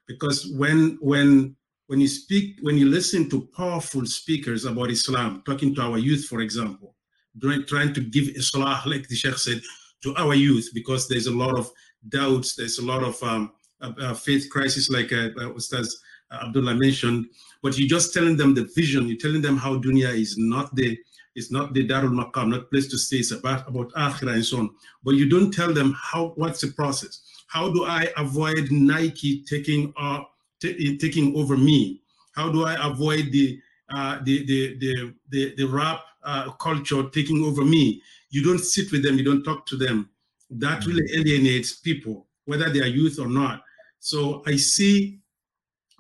Because 0.07 0.53
when 0.57 0.99
when 1.01 1.57
when 1.87 2.01
you 2.01 2.09
speak, 2.09 2.59
when 2.63 2.79
you 2.79 2.87
listen 2.87 3.29
to 3.31 3.49
powerful 3.57 4.07
speakers 4.07 4.65
about 4.65 4.91
Islam, 4.91 5.43
talking 5.45 5.75
to 5.75 5.83
our 5.83 5.99
youth, 5.99 6.25
for 6.25 6.41
example, 6.41 6.95
trying, 7.41 7.67
trying 7.67 7.93
to 7.95 8.01
give 8.01 8.29
Islam, 8.29 8.81
like 8.87 9.07
the 9.09 9.15
Sheikh 9.15 9.37
said, 9.37 9.61
to 10.05 10.15
our 10.17 10.35
youth, 10.35 10.71
because 10.73 11.09
there's 11.09 11.27
a 11.27 11.37
lot 11.37 11.59
of 11.59 11.71
doubts, 12.09 12.55
there's 12.55 12.79
a 12.79 12.85
lot 12.85 13.03
of 13.03 13.21
um, 13.23 13.53
uh, 13.81 13.93
uh, 14.01 14.15
faith 14.15 14.49
crisis, 14.51 14.89
like 14.89 15.13
uh, 15.13 15.31
uh 15.41 15.53
Ustaz 15.61 15.89
Abdullah 16.31 16.75
mentioned, 16.75 17.27
but 17.63 17.77
you're 17.79 17.89
just 17.89 18.15
telling 18.15 18.37
them 18.37 18.55
the 18.55 18.65
vision, 18.77 19.09
you're 19.09 19.19
telling 19.19 19.43
them 19.43 19.57
how 19.57 19.79
dunya 19.79 20.13
is 20.15 20.37
not 20.39 20.75
the 20.77 20.99
it's 21.35 21.51
not 21.51 21.75
the 21.75 21.87
Darul 21.87 22.13
Maqam, 22.13 22.51
not 22.51 22.71
place 22.71 22.87
to 22.89 22.97
stay, 22.97 23.17
it's 23.17 23.33
about, 23.33 23.69
about 23.69 23.93
Akhirah 23.95 24.35
and 24.35 24.45
so 24.45 24.59
on. 24.59 24.71
But 25.03 25.17
you 25.17 25.29
don't 25.29 25.51
tell 25.51 25.73
them 25.73 25.97
how 26.01 26.33
what's 26.37 26.61
the 26.61 26.69
process. 26.69 27.23
How 27.49 27.73
do 27.73 27.85
I 27.85 28.09
avoid 28.17 28.71
Nike 28.71 29.43
taking 29.43 29.93
uh, 29.97 30.21
taking 30.61 31.37
over 31.37 31.57
me? 31.57 32.03
How 32.33 32.51
do 32.51 32.65
I 32.65 32.75
avoid 32.89 33.33
the 33.33 33.61
uh, 33.95 34.19
the, 34.23 34.47
the, 34.47 34.79
the, 34.79 35.15
the, 35.29 35.55
the 35.57 35.65
rap 35.67 36.01
uh, 36.23 36.51
culture 36.53 37.03
taking 37.11 37.45
over 37.45 37.65
me? 37.65 38.01
You 38.35 38.43
don't 38.43 38.59
sit 38.59 38.91
with 38.91 39.05
them, 39.05 39.17
you 39.17 39.25
don't 39.25 39.45
talk 39.45 39.65
to 39.67 39.77
them. 39.77 40.11
That 40.51 40.81
mm-hmm. 40.81 40.91
really 40.91 41.07
alienates 41.17 41.77
people, 41.77 42.27
whether 42.47 42.69
they 42.69 42.81
are 42.81 42.87
youth 43.01 43.21
or 43.21 43.29
not. 43.29 43.63
So 44.01 44.43
I 44.45 44.57
see 44.57 45.21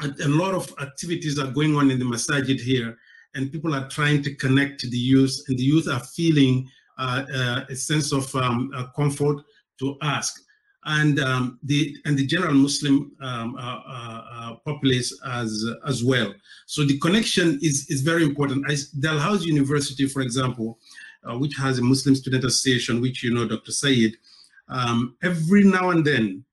a, 0.02 0.08
a, 0.24 0.28
lot 0.28 0.52
of 0.52 0.74
activities 0.82 1.38
are 1.38 1.52
going 1.52 1.76
on 1.76 1.92
in 1.92 2.00
the 2.00 2.04
masajid 2.04 2.60
here, 2.60 2.98
and 3.36 3.52
people 3.52 3.72
are 3.72 3.88
trying 3.88 4.20
to 4.24 4.34
connect 4.34 4.80
to 4.80 4.90
the 4.90 4.98
youth, 4.98 5.34
and 5.46 5.56
the 5.56 5.62
youth 5.62 5.88
are 5.88 6.00
feeling 6.00 6.68
uh, 6.98 7.24
uh, 7.32 7.64
a 7.68 7.76
sense 7.76 8.12
of 8.12 8.34
um, 8.34 8.72
uh, 8.74 8.86
comfort 8.96 9.38
to 9.78 9.96
ask. 10.02 10.40
And 10.86 11.20
um, 11.20 11.60
the 11.62 11.96
and 12.04 12.18
the 12.18 12.26
general 12.26 12.54
Muslim 12.54 13.12
um, 13.22 13.54
uh, 13.56 13.60
uh, 13.60 14.22
uh, 14.32 14.54
populace 14.66 15.16
as 15.24 15.64
as 15.86 16.02
well. 16.02 16.34
So 16.66 16.84
the 16.84 16.98
connection 16.98 17.60
is 17.62 17.86
is 17.88 18.02
very 18.02 18.24
important. 18.24 18.66
I, 18.68 18.74
Dalhousie 18.98 19.46
University, 19.46 20.06
for 20.06 20.20
example, 20.20 20.78
which 21.38 21.54
has 21.57 21.78
a 21.78 21.83
Muslim 21.83 22.14
student 22.14 22.45
association, 22.45 23.00
which 23.00 23.23
you 23.23 23.33
know, 23.33 23.47
Dr. 23.49 23.73
Said, 23.73 24.12
um, 24.69 25.16
every 25.23 25.64
now 25.64 25.90
and 25.90 26.04
then 26.04 26.45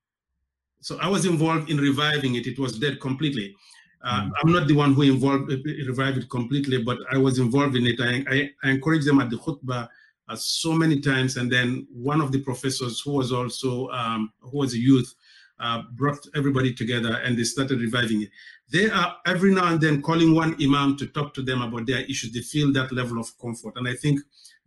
so 0.81 0.97
I 0.99 1.07
was 1.07 1.25
involved 1.25 1.69
in 1.69 1.77
reviving 1.77 2.35
it. 2.35 2.47
It 2.47 2.59
was 2.59 2.77
dead 2.77 2.99
completely. 2.99 3.55
Uh, 4.03 4.21
mm. 4.21 4.31
I'm 4.41 4.51
not 4.51 4.67
the 4.67 4.73
one 4.73 4.93
who 4.93 5.03
involved 5.03 5.51
uh, 5.51 5.57
revived 5.87 6.17
it 6.17 6.29
completely, 6.29 6.81
but 6.81 6.97
I 7.11 7.17
was 7.17 7.37
involved 7.37 7.75
in 7.75 7.85
it. 7.85 8.01
I, 8.01 8.23
I, 8.27 8.49
I 8.63 8.71
encouraged 8.71 9.07
them 9.07 9.21
at 9.21 9.29
the 9.29 9.37
khutbah 9.37 9.87
uh, 10.27 10.35
so 10.35 10.73
many 10.73 10.99
times, 10.99 11.37
and 11.37 11.51
then 11.51 11.87
one 11.93 12.19
of 12.19 12.31
the 12.31 12.41
professors 12.41 12.99
who 12.99 13.11
was 13.11 13.31
also 13.31 13.89
um, 13.89 14.33
who 14.41 14.57
was 14.57 14.73
a 14.73 14.79
youth 14.79 15.13
uh, 15.59 15.83
brought 15.91 16.25
everybody 16.35 16.73
together, 16.73 17.21
and 17.23 17.37
they 17.37 17.43
started 17.43 17.79
reviving 17.79 18.23
it. 18.23 18.29
They 18.71 18.89
are 18.89 19.17
every 19.27 19.53
now 19.53 19.67
and 19.67 19.79
then 19.79 20.01
calling 20.01 20.33
one 20.33 20.55
imam 20.59 20.97
to 20.97 21.05
talk 21.07 21.35
to 21.35 21.43
them 21.43 21.61
about 21.61 21.85
their 21.85 21.99
issues. 21.99 22.31
They 22.31 22.39
feel 22.39 22.73
that 22.73 22.91
level 22.91 23.19
of 23.19 23.37
comfort, 23.39 23.73
and 23.75 23.87
I 23.87 23.93
think 23.93 24.19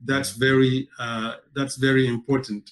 that's 0.05 0.31
very 0.33 0.89
uh, 0.99 1.35
that's 1.55 1.77
very 1.77 2.07
important. 2.07 2.71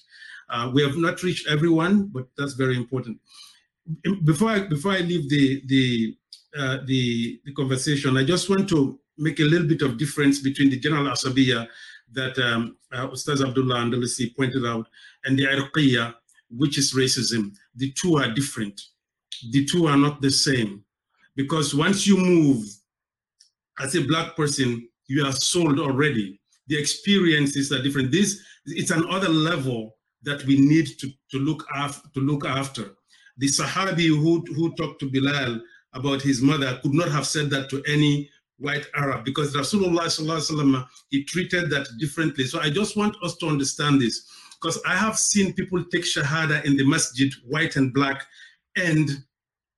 Uh, 0.49 0.69
we 0.73 0.83
have 0.83 0.97
not 0.97 1.23
reached 1.23 1.47
everyone, 1.47 2.05
but 2.07 2.27
that's 2.37 2.53
very 2.53 2.77
important. 2.77 3.19
Before 4.23 4.49
I, 4.49 4.59
before 4.59 4.91
I 4.91 4.99
leave 4.99 5.29
the, 5.29 5.61
the, 5.65 6.17
uh, 6.57 6.77
the, 6.85 7.39
the, 7.43 7.53
conversation, 7.53 8.15
I 8.17 8.23
just 8.23 8.49
want 8.49 8.69
to 8.69 8.99
make 9.17 9.39
a 9.39 9.43
little 9.43 9.67
bit 9.67 9.81
of 9.81 9.97
difference 9.97 10.39
between 10.39 10.69
the 10.69 10.79
general 10.79 11.05
asabiya 11.05 11.67
that 12.11 12.37
um, 12.37 12.77
uh, 12.91 13.07
Ustaz 13.07 13.45
Abdullah 13.45 13.77
Andalusi 13.77 14.35
pointed 14.35 14.65
out 14.65 14.87
and 15.25 15.37
the 15.37 15.45
irqiyya, 15.45 16.13
which 16.51 16.77
is 16.77 16.93
racism. 16.93 17.55
The 17.75 17.91
two 17.93 18.17
are 18.17 18.31
different. 18.31 18.79
The 19.51 19.65
two 19.65 19.87
are 19.87 19.97
not 19.97 20.21
the 20.21 20.29
same. 20.29 20.83
Because 21.35 21.73
once 21.73 22.05
you 22.05 22.17
move 22.17 22.63
as 23.79 23.95
a 23.95 24.01
black 24.01 24.35
person, 24.35 24.87
you 25.07 25.25
are 25.25 25.31
sold 25.31 25.79
already. 25.79 26.39
The 26.67 26.77
experiences 26.77 27.71
are 27.71 27.81
different. 27.81 28.11
This 28.11 28.41
it's 28.65 28.91
another 28.91 29.29
level 29.29 29.95
that 30.23 30.43
we 30.45 30.57
need 30.57 30.87
to, 30.99 31.09
to 31.31 31.39
look 31.39 31.65
after 31.75 32.07
to 32.13 32.19
look 32.19 32.45
after. 32.45 32.91
The 33.37 33.47
Sahabi 33.47 34.07
who, 34.07 34.41
who 34.53 34.73
talked 34.75 34.99
to 35.01 35.09
Bilal 35.09 35.59
about 35.93 36.21
his 36.21 36.41
mother 36.41 36.79
could 36.81 36.93
not 36.93 37.09
have 37.09 37.27
said 37.27 37.49
that 37.49 37.69
to 37.69 37.83
any 37.87 38.29
white 38.57 38.85
Arab 38.95 39.25
because 39.25 39.55
Rasulullah 39.55 40.87
he 41.09 41.23
treated 41.23 41.69
that 41.71 41.87
differently. 41.99 42.45
So 42.45 42.59
I 42.61 42.69
just 42.69 42.95
want 42.95 43.15
us 43.23 43.35
to 43.37 43.47
understand 43.47 44.01
this 44.01 44.27
because 44.61 44.79
I 44.87 44.95
have 44.95 45.17
seen 45.17 45.53
people 45.53 45.83
take 45.91 46.03
Shahada 46.03 46.63
in 46.63 46.77
the 46.77 46.85
masjid, 46.85 47.31
white 47.47 47.75
and 47.75 47.93
black, 47.93 48.23
and 48.77 49.09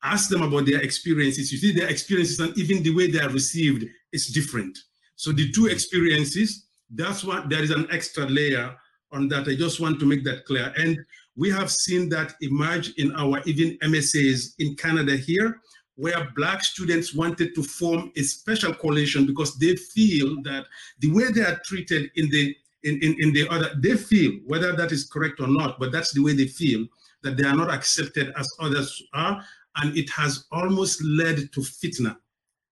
ask 0.04 0.30
them 0.30 0.44
about 0.44 0.68
their 0.68 0.82
experiences. 0.82 1.52
You 1.52 1.58
see 1.58 1.74
their 1.74 1.90
experiences 1.90 2.40
and 2.40 2.56
even 2.58 2.84
the 2.84 2.94
way 2.94 3.10
they 3.10 3.20
are 3.20 3.30
received 3.30 3.86
is 4.14 4.28
different. 4.28 4.78
So 5.16 5.32
the 5.32 5.52
two 5.52 5.68
experiences, 5.68 6.65
that's 6.96 7.24
what 7.24 7.50
there 7.50 7.64
is 7.64 7.72
an 7.72 7.88
extra 7.92 8.26
layer 8.26 8.76
on 9.12 9.28
that. 9.30 9.48
I 9.48 9.56
just 9.56 9.80
want 9.80 10.00
to 10.00 10.06
make 10.06 10.24
that 10.26 10.46
clear. 10.46 10.74
And 10.78 10.98
we 11.36 11.50
have 11.52 11.72
seen 11.72 12.10
that 12.10 12.36
emerge 12.42 12.94
in 12.98 13.14
our 13.16 13.42
even 13.46 13.78
MSAs 13.84 14.54
in 14.60 14.76
Canada 14.76 15.16
here, 15.16 15.62
where 15.96 16.30
Black 16.36 16.64
students 16.64 17.14
wanted 17.14 17.56
to 17.56 17.64
form 17.64 18.12
a 18.16 18.22
special 18.22 18.74
coalition 18.74 19.26
because 19.26 19.58
they 19.58 19.76
feel 19.76 20.42
that 20.44 20.66
the 21.00 21.12
way 21.12 21.32
they 21.32 21.42
are 21.42 21.60
treated 21.66 22.10
in 22.16 22.30
the 22.30 22.56
in, 22.84 23.00
in, 23.02 23.16
in 23.20 23.34
the 23.34 23.50
other, 23.50 23.72
they 23.80 23.96
feel, 23.98 24.32
whether 24.46 24.72
that 24.74 24.92
is 24.92 25.10
correct 25.10 25.40
or 25.40 25.48
not, 25.48 25.80
but 25.80 25.92
that's 25.92 26.14
the 26.14 26.22
way 26.22 26.34
they 26.34 26.46
feel, 26.46 26.86
that 27.24 27.36
they 27.36 27.44
are 27.44 27.56
not 27.56 27.74
accepted 27.74 28.32
as 28.38 28.48
others 28.60 29.02
are. 29.12 29.44
And 29.78 29.98
it 29.98 30.08
has 30.12 30.46
almost 30.52 31.04
led 31.04 31.52
to 31.52 31.62
fitna, 31.62 32.16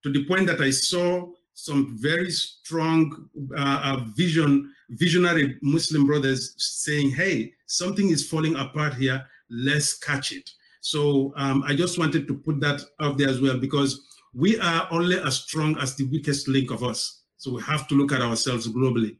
to 0.04 0.12
the 0.12 0.24
point 0.26 0.46
that 0.46 0.60
I 0.60 0.70
saw 0.70 1.32
some 1.54 1.96
very 1.98 2.30
strong 2.30 3.28
uh, 3.56 3.80
uh, 3.84 4.04
vision, 4.16 4.72
visionary 4.90 5.56
Muslim 5.62 6.04
brothers 6.06 6.54
saying, 6.58 7.10
hey, 7.10 7.52
something 7.66 8.10
is 8.10 8.28
falling 8.28 8.56
apart 8.56 8.94
here, 8.94 9.24
let's 9.48 9.96
catch 9.98 10.32
it. 10.32 10.50
So 10.80 11.32
um, 11.36 11.62
I 11.66 11.74
just 11.74 11.98
wanted 11.98 12.26
to 12.28 12.34
put 12.34 12.60
that 12.60 12.82
out 13.00 13.16
there 13.16 13.28
as 13.28 13.40
well, 13.40 13.58
because 13.58 14.04
we 14.34 14.58
are 14.58 14.88
only 14.90 15.18
as 15.18 15.36
strong 15.36 15.78
as 15.78 15.94
the 15.94 16.04
weakest 16.08 16.48
link 16.48 16.70
of 16.70 16.82
us. 16.82 17.22
So 17.36 17.52
we 17.54 17.62
have 17.62 17.86
to 17.88 17.94
look 17.94 18.12
at 18.12 18.20
ourselves 18.20 18.68
globally. 18.68 19.16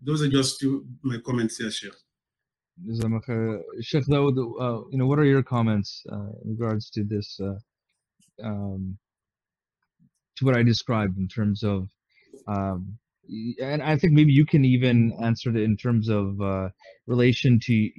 Those 0.00 0.22
are 0.22 0.28
just 0.28 0.60
two, 0.60 0.86
my 1.02 1.18
comments 1.24 1.56
here, 1.56 1.70
Sheikh. 1.70 1.94
Sheikh 3.80 4.04
Dawood, 4.04 4.38
uh, 4.38 4.86
you 4.90 4.98
know, 4.98 5.06
what 5.06 5.18
are 5.18 5.24
your 5.24 5.42
comments 5.42 6.04
uh, 6.12 6.30
in 6.44 6.50
regards 6.50 6.90
to 6.90 7.02
this 7.02 7.40
uh, 7.40 7.58
um, 8.44 8.96
to 10.38 10.46
what 10.46 10.56
I 10.56 10.62
described 10.62 11.18
in 11.18 11.28
terms 11.28 11.62
of, 11.62 11.88
um, 12.46 12.98
and 13.62 13.82
I 13.82 13.96
think 13.96 14.14
maybe 14.14 14.32
you 14.32 14.46
can 14.46 14.64
even 14.64 15.12
answer 15.22 15.50
it 15.50 15.56
in 15.62 15.76
terms 15.76 16.08
of 16.08 16.40
uh, 16.40 16.70
relation 17.06 17.60
to 17.60 17.90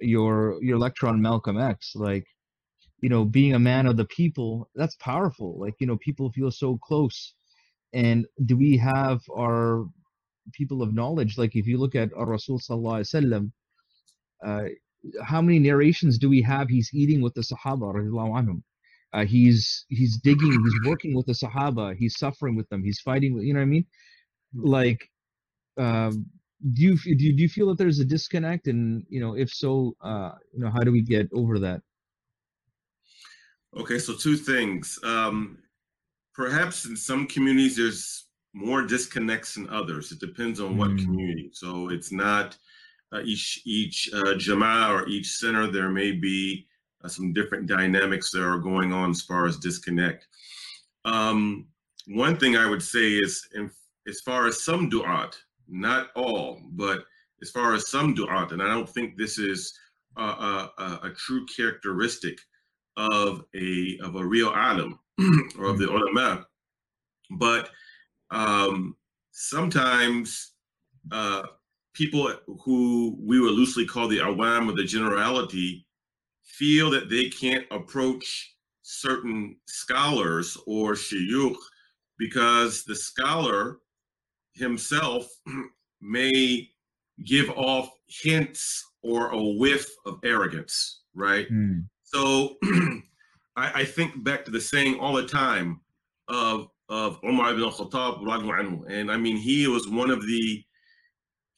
your 0.00 0.62
your 0.62 0.78
lecture 0.78 1.08
on 1.08 1.20
Malcolm 1.22 1.58
X, 1.58 1.92
like 1.96 2.26
you 3.02 3.08
know, 3.08 3.24
being 3.24 3.54
a 3.54 3.58
man 3.58 3.86
of 3.86 3.96
the 3.96 4.06
people. 4.06 4.70
That's 4.74 4.96
powerful. 4.96 5.58
Like 5.58 5.74
you 5.80 5.86
know, 5.86 5.98
people 5.98 6.30
feel 6.32 6.50
so 6.50 6.78
close. 6.78 7.34
And 7.92 8.26
do 8.46 8.56
we 8.56 8.76
have 8.78 9.20
our 9.36 9.86
people 10.52 10.82
of 10.82 10.94
knowledge? 10.94 11.38
Like 11.38 11.56
if 11.56 11.66
you 11.66 11.78
look 11.78 11.94
at 11.96 12.10
Rasul 12.16 12.60
Sallallahu 12.60 13.00
Alaihi 13.00 13.14
Wasallam, 13.14 13.52
uh, 14.46 14.68
how 15.24 15.42
many 15.42 15.58
narrations 15.58 16.18
do 16.18 16.28
we 16.28 16.42
have? 16.42 16.68
He's 16.68 16.90
eating 16.94 17.20
with 17.22 17.34
the 17.34 17.42
Sahaba. 17.42 17.92
Uh, 19.12 19.24
he's 19.24 19.86
he's 19.88 20.18
digging. 20.18 20.52
He's 20.52 20.88
working 20.88 21.14
with 21.14 21.26
the 21.26 21.32
Sahaba. 21.32 21.96
He's 21.96 22.16
suffering 22.18 22.54
with 22.56 22.68
them. 22.68 22.82
He's 22.84 23.00
fighting 23.00 23.34
with. 23.34 23.44
You 23.44 23.54
know 23.54 23.60
what 23.60 23.64
I 23.64 23.76
mean? 23.76 23.86
Like, 24.54 25.08
um, 25.78 26.26
do 26.74 26.82
you 26.82 26.96
do 26.96 27.24
you, 27.24 27.36
do 27.36 27.42
you 27.42 27.48
feel 27.48 27.68
that 27.68 27.78
there's 27.78 27.98
a 27.98 28.04
disconnect? 28.04 28.68
And 28.68 29.04
you 29.08 29.20
know, 29.20 29.36
if 29.36 29.50
so, 29.50 29.96
uh, 30.00 30.32
you 30.52 30.60
know, 30.60 30.70
how 30.70 30.80
do 30.80 30.92
we 30.92 31.02
get 31.02 31.28
over 31.32 31.58
that? 31.58 31.82
Okay, 33.76 33.98
so 33.98 34.14
two 34.14 34.36
things. 34.36 34.98
Um, 35.04 35.58
perhaps 36.34 36.84
in 36.86 36.96
some 36.96 37.26
communities 37.26 37.76
there's 37.76 38.26
more 38.52 38.82
disconnects 38.82 39.54
than 39.54 39.68
others. 39.70 40.10
It 40.10 40.18
depends 40.20 40.60
on 40.60 40.76
what 40.76 40.90
Mm. 40.90 41.04
community. 41.04 41.50
So 41.52 41.88
it's 41.90 42.10
not 42.12 42.56
uh, 43.12 43.22
each 43.24 43.62
each 43.64 44.10
uh, 44.12 44.34
jama 44.36 44.88
or 44.92 45.08
each 45.08 45.28
center. 45.38 45.70
There 45.70 45.90
may 45.90 46.12
be 46.12 46.66
uh, 47.02 47.08
some 47.08 47.32
different 47.32 47.66
dynamics 47.66 48.30
that 48.30 48.42
are 48.42 48.58
going 48.58 48.92
on 48.92 49.10
as 49.10 49.22
far 49.22 49.46
as 49.46 49.56
disconnect. 49.56 50.26
Um, 51.04 51.66
one 52.08 52.36
thing 52.36 52.56
I 52.56 52.68
would 52.68 52.82
say 52.82 53.12
is, 53.12 53.48
in, 53.54 53.70
as 54.08 54.20
far 54.20 54.46
as 54.46 54.62
some 54.62 54.90
du'at, 54.90 55.34
not 55.68 56.08
all, 56.14 56.60
but 56.72 57.04
as 57.42 57.50
far 57.50 57.74
as 57.74 57.90
some 57.90 58.14
du'at, 58.14 58.52
and 58.52 58.62
I 58.62 58.66
don't 58.66 58.88
think 58.88 59.16
this 59.16 59.38
is 59.38 59.72
a, 60.16 60.22
a, 60.22 61.00
a, 61.04 61.10
true 61.16 61.46
characteristic 61.46 62.38
of 62.96 63.44
a 63.54 63.98
of 64.02 64.16
a 64.16 64.24
real 64.24 64.50
alim 64.50 64.98
or 65.58 65.66
of 65.66 65.78
the 65.78 65.88
ulama, 65.88 66.46
but 67.30 67.70
um, 68.30 68.96
sometimes 69.30 70.52
uh, 71.12 71.42
people 71.94 72.32
who 72.62 73.16
we 73.20 73.40
would 73.40 73.52
loosely 73.52 73.86
call 73.86 74.08
the 74.08 74.18
awam 74.18 74.68
or 74.68 74.72
the 74.72 74.84
generality 74.84 75.86
feel 76.58 76.90
that 76.90 77.08
they 77.08 77.28
can't 77.28 77.66
approach 77.70 78.54
certain 78.82 79.56
scholars 79.66 80.56
or 80.66 80.92
shuyukh 80.92 81.56
because 82.18 82.84
the 82.84 82.94
scholar 82.94 83.78
himself 84.54 85.26
may 86.00 86.68
give 87.24 87.50
off 87.50 87.90
hints 88.08 88.84
or 89.02 89.30
a 89.30 89.42
whiff 89.42 89.88
of 90.06 90.18
arrogance, 90.24 91.02
right? 91.14 91.50
Mm. 91.50 91.84
So 92.02 92.56
I, 93.56 93.80
I 93.80 93.84
think 93.84 94.22
back 94.24 94.44
to 94.44 94.50
the 94.50 94.60
saying 94.60 94.98
all 94.98 95.14
the 95.14 95.26
time 95.26 95.80
of 96.28 96.68
of 96.88 97.20
Umar 97.24 97.52
ibn 97.52 97.62
al-Khattab, 97.62 98.88
and 98.90 99.12
I 99.12 99.16
mean 99.16 99.36
he 99.36 99.68
was 99.68 99.88
one 99.88 100.10
of 100.10 100.26
the 100.26 100.64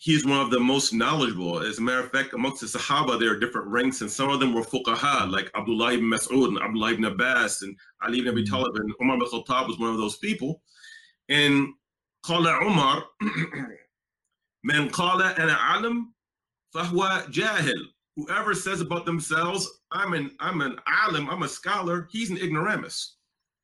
he's 0.03 0.27
one 0.27 0.41
of 0.41 0.51
the 0.51 0.59
most 0.59 0.93
knowledgeable. 0.93 1.61
As 1.61 1.79
a 1.79 1.81
matter 1.81 2.01
of 2.01 2.11
fact, 2.11 2.33
amongst 2.33 2.61
the 2.61 2.67
Sahaba, 2.67 3.21
there 3.21 3.31
are 3.31 3.39
different 3.39 3.69
ranks, 3.69 4.01
and 4.01 4.11
some 4.11 4.31
of 4.31 4.41
them 4.41 4.53
were 4.53 4.63
fuqaha, 4.63 5.31
like 5.31 5.49
Abdullah 5.55 5.93
ibn 5.93 6.07
Mas'ud 6.07 6.49
and 6.49 6.59
Abdullah 6.59 6.95
ibn 6.95 7.05
Abbas 7.05 7.63
and 7.63 7.77
Ali 8.03 8.19
ibn 8.19 8.31
Abi 8.31 8.43
mm-hmm. 8.43 8.53
Talib, 8.53 8.75
and 8.75 8.93
Umar 9.01 9.17
ibn 9.17 9.29
Khattab 9.29 9.69
was 9.69 9.79
one 9.79 9.91
of 9.91 9.99
those 9.99 10.17
people. 10.17 10.61
And 11.29 11.69
Qala 12.27 12.63
Umar, 12.63 13.05
Man 14.65 14.91
Qala 14.91 15.39
ana 15.39 15.57
alim, 15.71 16.13
fahwa 16.75 17.33
jahil. 17.33 17.83
Whoever 18.17 18.55
says 18.55 18.81
about 18.81 19.07
themselves, 19.07 19.71
I'm 19.93 20.15
an 20.15 20.33
I'm 20.41 20.63
an 20.63 20.79
alim, 20.87 21.31
I'm 21.31 21.45
a 21.45 21.49
scholar, 21.49 22.09
he's 22.11 22.31
an 22.31 22.39
ignoramus. 22.39 23.19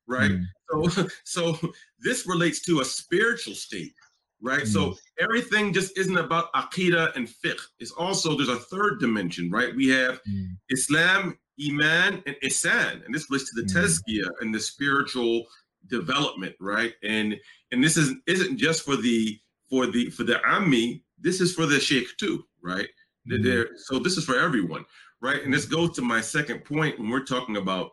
Right? 0.07 0.31
Mm. 0.31 0.89
So 0.93 1.07
so 1.25 1.73
this 1.99 2.25
relates 2.25 2.61
to 2.61 2.79
a 2.79 2.85
spiritual 2.85 3.55
state 3.55 3.93
right? 4.41 4.65
So 4.67 4.95
everything 5.19 5.73
just 5.73 5.97
isn't 5.97 6.17
about 6.17 6.51
aqidah 6.53 7.15
and 7.15 7.27
fiqh. 7.27 7.59
It's 7.79 7.91
also 7.91 8.35
there's 8.35 8.49
a 8.49 8.55
third 8.55 8.99
dimension, 8.99 9.49
right? 9.51 9.75
We 9.75 9.87
have 9.89 10.21
Mm. 10.23 10.57
Islam, 10.69 11.37
Iman, 11.61 12.23
and 12.25 12.35
ihsan, 12.43 13.05
and 13.05 13.13
this 13.13 13.29
relates 13.29 13.49
to 13.53 13.61
the 13.61 13.67
Mm. 13.67 13.75
tazkiyah 13.75 14.29
and 14.41 14.55
the 14.55 14.59
spiritual 14.59 15.45
development, 15.87 16.55
right? 16.59 16.93
And 17.03 17.39
and 17.71 17.83
this 17.83 17.97
isn't 17.97 18.21
isn't 18.27 18.57
just 18.57 18.83
for 18.83 18.95
the 18.95 19.39
for 19.69 19.85
the 19.87 20.09
for 20.11 20.23
the 20.23 20.35
ammi. 20.45 21.03
This 21.19 21.41
is 21.41 21.53
for 21.53 21.65
the 21.65 21.79
sheikh 21.79 22.15
too, 22.17 22.45
right? 22.61 22.89
They're- 23.25 23.69
so 23.77 23.99
this 23.99 24.17
is 24.17 24.25
for 24.25 24.37
everyone, 24.39 24.85
right? 25.21 25.43
And 25.43 25.53
this 25.53 25.65
goes 25.65 25.91
to 25.95 26.01
my 26.01 26.21
second 26.21 26.63
point 26.63 26.97
when 26.97 27.09
we're 27.09 27.25
talking 27.25 27.57
about 27.57 27.91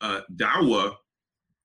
uh, 0.00 0.22
dawah 0.34 0.96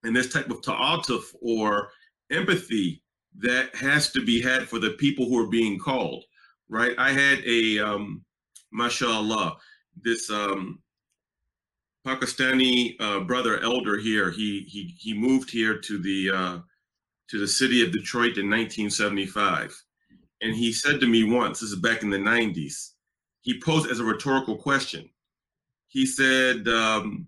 and 0.04 0.16
this 0.16 0.32
type 0.32 0.50
of 0.52 0.62
ta'atuf 0.62 1.34
or 1.42 1.92
empathy 2.30 3.02
that 3.40 3.76
has 3.76 4.12
to 4.12 4.24
be 4.24 4.42
had 4.42 4.64
for 4.64 4.80
the 4.80 4.92
people 4.92 5.26
who 5.26 5.38
are 5.38 5.50
being 5.50 5.78
called, 5.78 6.24
right? 6.70 6.96
I 6.98 7.12
had 7.12 7.40
a, 7.46 7.80
um, 7.80 8.26
mashallah, 8.72 9.58
this 10.04 10.30
um, 10.30 10.80
Pakistani 12.08 12.96
uh, 13.02 13.20
brother 13.22 13.60
elder 13.60 13.98
here. 13.98 14.32
He 14.32 14.62
he 14.62 14.96
he 14.98 15.14
moved 15.14 15.50
here 15.50 15.78
to 15.78 15.98
the 15.98 16.32
uh, 16.32 16.60
to 17.30 17.40
the 17.40 17.48
city 17.48 17.84
of 17.84 17.92
Detroit 17.92 18.38
in 18.38 18.50
1975, 18.50 19.84
and 20.42 20.56
he 20.56 20.72
said 20.72 21.02
to 21.02 21.08
me 21.08 21.26
once, 21.26 21.60
this 21.60 21.72
is 21.72 21.80
back 21.80 22.04
in 22.04 22.10
the 22.10 22.18
90s. 22.18 22.92
He 23.42 23.60
posed 23.60 23.92
as 23.92 24.00
a 24.00 24.06
rhetorical 24.06 24.56
question. 24.56 25.10
He 25.88 26.06
said, 26.06 26.68
um, 26.70 27.28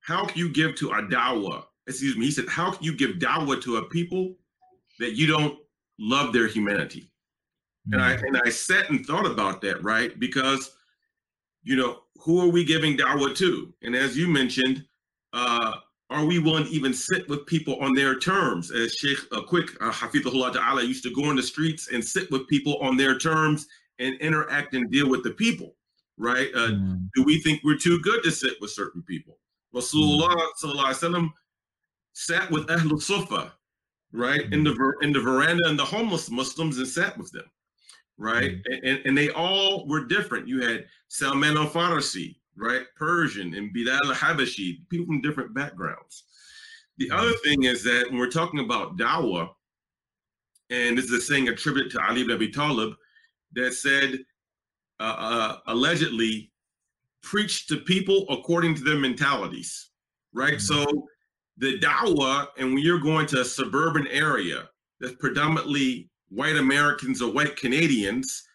"How 0.00 0.26
can 0.26 0.38
you 0.38 0.48
give 0.48 0.74
to 0.76 0.90
a 0.90 1.02
dawah?" 1.02 1.64
Excuse 1.86 2.16
me. 2.16 2.26
He 2.26 2.30
said, 2.30 2.48
"How 2.48 2.72
can 2.72 2.82
you 2.82 2.96
give 2.96 3.16
dawah 3.16 3.60
to 3.62 3.76
a 3.76 3.88
people 3.88 4.34
that 4.98 5.12
you 5.14 5.26
don't 5.26 5.58
love 5.98 6.32
their 6.32 6.46
humanity?" 6.48 7.10
And 7.92 8.00
I 8.00 8.12
and 8.12 8.40
I 8.44 8.48
sat 8.48 8.88
and 8.90 9.04
thought 9.04 9.26
about 9.26 9.60
that, 9.62 9.82
right? 9.82 10.18
Because 10.18 10.70
you 11.62 11.76
know, 11.76 12.00
who 12.18 12.40
are 12.40 12.48
we 12.48 12.64
giving 12.64 12.96
dawah 12.96 13.34
to? 13.36 13.72
And 13.82 13.94
as 13.94 14.16
you 14.16 14.28
mentioned, 14.28 14.84
uh, 15.32 15.72
are 16.10 16.24
we 16.24 16.38
willing 16.38 16.64
to 16.64 16.70
even 16.70 16.92
sit 16.94 17.28
with 17.28 17.46
people 17.46 17.76
on 17.80 17.94
their 17.94 18.18
terms? 18.18 18.70
As 18.70 18.94
Sheikh 18.94 19.18
uh, 19.32 19.42
Quick 19.42 19.70
uh, 19.82 19.90
Hafidhullah 19.90 20.52
Ta'ala 20.52 20.82
used 20.82 21.02
to 21.04 21.12
go 21.14 21.30
in 21.30 21.36
the 21.36 21.42
streets 21.42 21.88
and 21.92 22.04
sit 22.04 22.30
with 22.30 22.46
people 22.48 22.76
on 22.78 22.96
their 22.96 23.18
terms 23.18 23.66
and 23.98 24.14
interact 24.20 24.74
and 24.74 24.90
deal 24.90 25.08
with 25.08 25.22
the 25.22 25.30
people, 25.32 25.74
right? 26.18 26.50
Uh, 26.54 26.68
Mm. 26.68 27.08
do 27.14 27.22
we 27.24 27.38
think 27.40 27.60
we're 27.64 27.76
too 27.78 27.98
good 28.00 28.22
to 28.22 28.30
sit 28.30 28.54
with 28.60 28.70
certain 28.70 29.02
people? 29.02 29.38
Rasulullah 29.74 30.36
sallallahu 30.60 30.92
alaihi 30.92 31.00
wasallam 31.02 31.32
sat 32.14 32.50
with 32.50 32.66
Ahlul 32.68 33.02
Sufa, 33.02 33.52
right, 34.12 34.50
in 34.52 34.64
the 34.64 34.72
ver- 34.72 35.00
in 35.02 35.12
the 35.12 35.20
veranda 35.20 35.68
and 35.68 35.78
the 35.78 35.84
homeless 35.84 36.30
Muslims 36.30 36.78
and 36.78 36.88
sat 36.88 37.18
with 37.18 37.30
them, 37.32 37.44
right, 38.16 38.52
and, 38.66 38.84
and 38.84 39.00
and 39.04 39.18
they 39.18 39.30
all 39.30 39.86
were 39.86 40.06
different. 40.06 40.48
You 40.48 40.62
had 40.62 40.86
Salman 41.08 41.56
al 41.56 41.68
Farsi, 41.68 42.36
right, 42.56 42.86
Persian, 42.96 43.54
and 43.54 43.72
Bilal 43.72 43.98
al 44.06 44.14
Habashi, 44.14 44.88
people 44.88 45.06
from 45.06 45.20
different 45.20 45.52
backgrounds. 45.54 46.24
The 46.98 47.10
other 47.10 47.32
thing 47.44 47.64
is 47.64 47.82
that 47.84 48.06
when 48.08 48.18
we're 48.18 48.30
talking 48.30 48.60
about 48.60 48.96
dawah, 48.96 49.50
and 50.70 50.96
this 50.96 51.06
is 51.06 51.12
a 51.12 51.20
saying 51.20 51.48
attributed 51.48 51.90
to 51.92 52.04
Ali 52.08 52.22
ibn 52.22 52.34
Abi 52.34 52.50
Talib 52.50 52.94
that 53.54 53.74
said, 53.74 54.20
uh, 55.00 55.16
uh, 55.18 55.58
allegedly, 55.66 56.52
preach 57.22 57.66
to 57.66 57.78
people 57.78 58.26
according 58.28 58.76
to 58.76 58.84
their 58.84 58.98
mentalities, 58.98 59.90
right? 60.32 60.54
Mhm. 60.54 60.60
So 60.60 61.08
the 61.56 61.78
dawah, 61.78 62.48
and 62.58 62.74
when 62.74 62.82
you're 62.82 62.98
going 63.00 63.26
to 63.28 63.40
a 63.40 63.44
suburban 63.44 64.06
area 64.08 64.68
that's 65.00 65.14
predominantly 65.14 66.10
white 66.28 66.56
Americans 66.56 67.22
or 67.22 67.32
white 67.32 67.56
Canadians, 67.56 68.46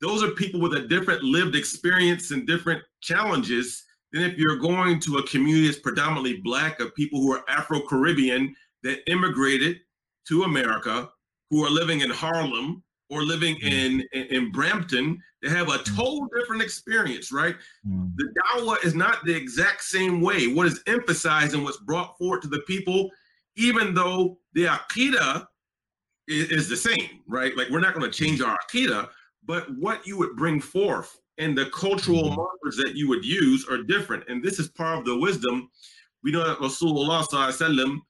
those 0.00 0.22
are 0.22 0.30
people 0.30 0.60
with 0.60 0.74
a 0.74 0.88
different 0.88 1.22
lived 1.22 1.54
experience 1.54 2.30
and 2.30 2.46
different 2.46 2.82
challenges 3.00 3.84
than 4.12 4.22
if 4.22 4.36
you're 4.36 4.56
going 4.56 4.98
to 5.00 5.18
a 5.18 5.26
community 5.28 5.66
that's 5.66 5.78
predominantly 5.78 6.40
black 6.42 6.80
of 6.80 6.94
people 6.94 7.20
who 7.20 7.32
are 7.32 7.44
Afro-Caribbean 7.48 8.54
that 8.82 9.08
immigrated 9.10 9.78
to 10.26 10.44
America, 10.44 11.10
who 11.50 11.64
are 11.64 11.70
living 11.70 12.00
in 12.00 12.10
Harlem 12.10 12.82
or 13.10 13.24
living 13.24 13.56
in, 13.58 14.02
in, 14.12 14.22
in 14.26 14.52
Brampton, 14.52 15.20
they 15.42 15.48
have 15.48 15.68
a 15.68 15.78
total 15.78 16.28
different 16.38 16.62
experience, 16.62 17.32
right? 17.32 17.56
Mm. 17.86 18.12
the 18.16 18.32
dawah 18.54 18.82
is 18.84 18.94
not 18.94 19.24
the 19.24 19.34
exact 19.34 19.82
same 19.82 20.20
way. 20.20 20.46
What 20.46 20.66
is 20.66 20.82
emphasized 20.86 21.54
and 21.54 21.64
what's 21.64 21.78
brought 21.78 22.16
forward 22.16 22.42
to 22.42 22.48
the 22.48 22.60
people, 22.60 23.10
even 23.56 23.94
though 23.94 24.38
the 24.54 24.66
aqidah 24.66 25.46
is, 26.28 26.50
is 26.50 26.68
the 26.68 26.76
same, 26.76 27.20
right? 27.26 27.56
Like 27.56 27.68
we're 27.68 27.80
not 27.80 27.94
going 27.94 28.10
to 28.10 28.16
change 28.16 28.40
our 28.40 28.56
aqidah, 28.58 29.08
but 29.44 29.66
what 29.76 30.06
you 30.06 30.16
would 30.18 30.36
bring 30.36 30.60
forth 30.60 31.18
and 31.38 31.56
the 31.56 31.66
cultural 31.66 32.24
Mhm. 32.30 32.36
markers 32.36 32.76
that 32.76 32.94
you 32.94 33.08
would 33.08 33.24
use 33.24 33.66
are 33.66 33.82
different. 33.82 34.24
And 34.28 34.42
this 34.42 34.58
is 34.58 34.68
part 34.68 34.98
of 34.98 35.04
the 35.04 35.16
wisdom. 35.16 35.70
We 36.22 36.30
know 36.30 36.46
that 36.46 36.58
Rasulullah 36.58 38.00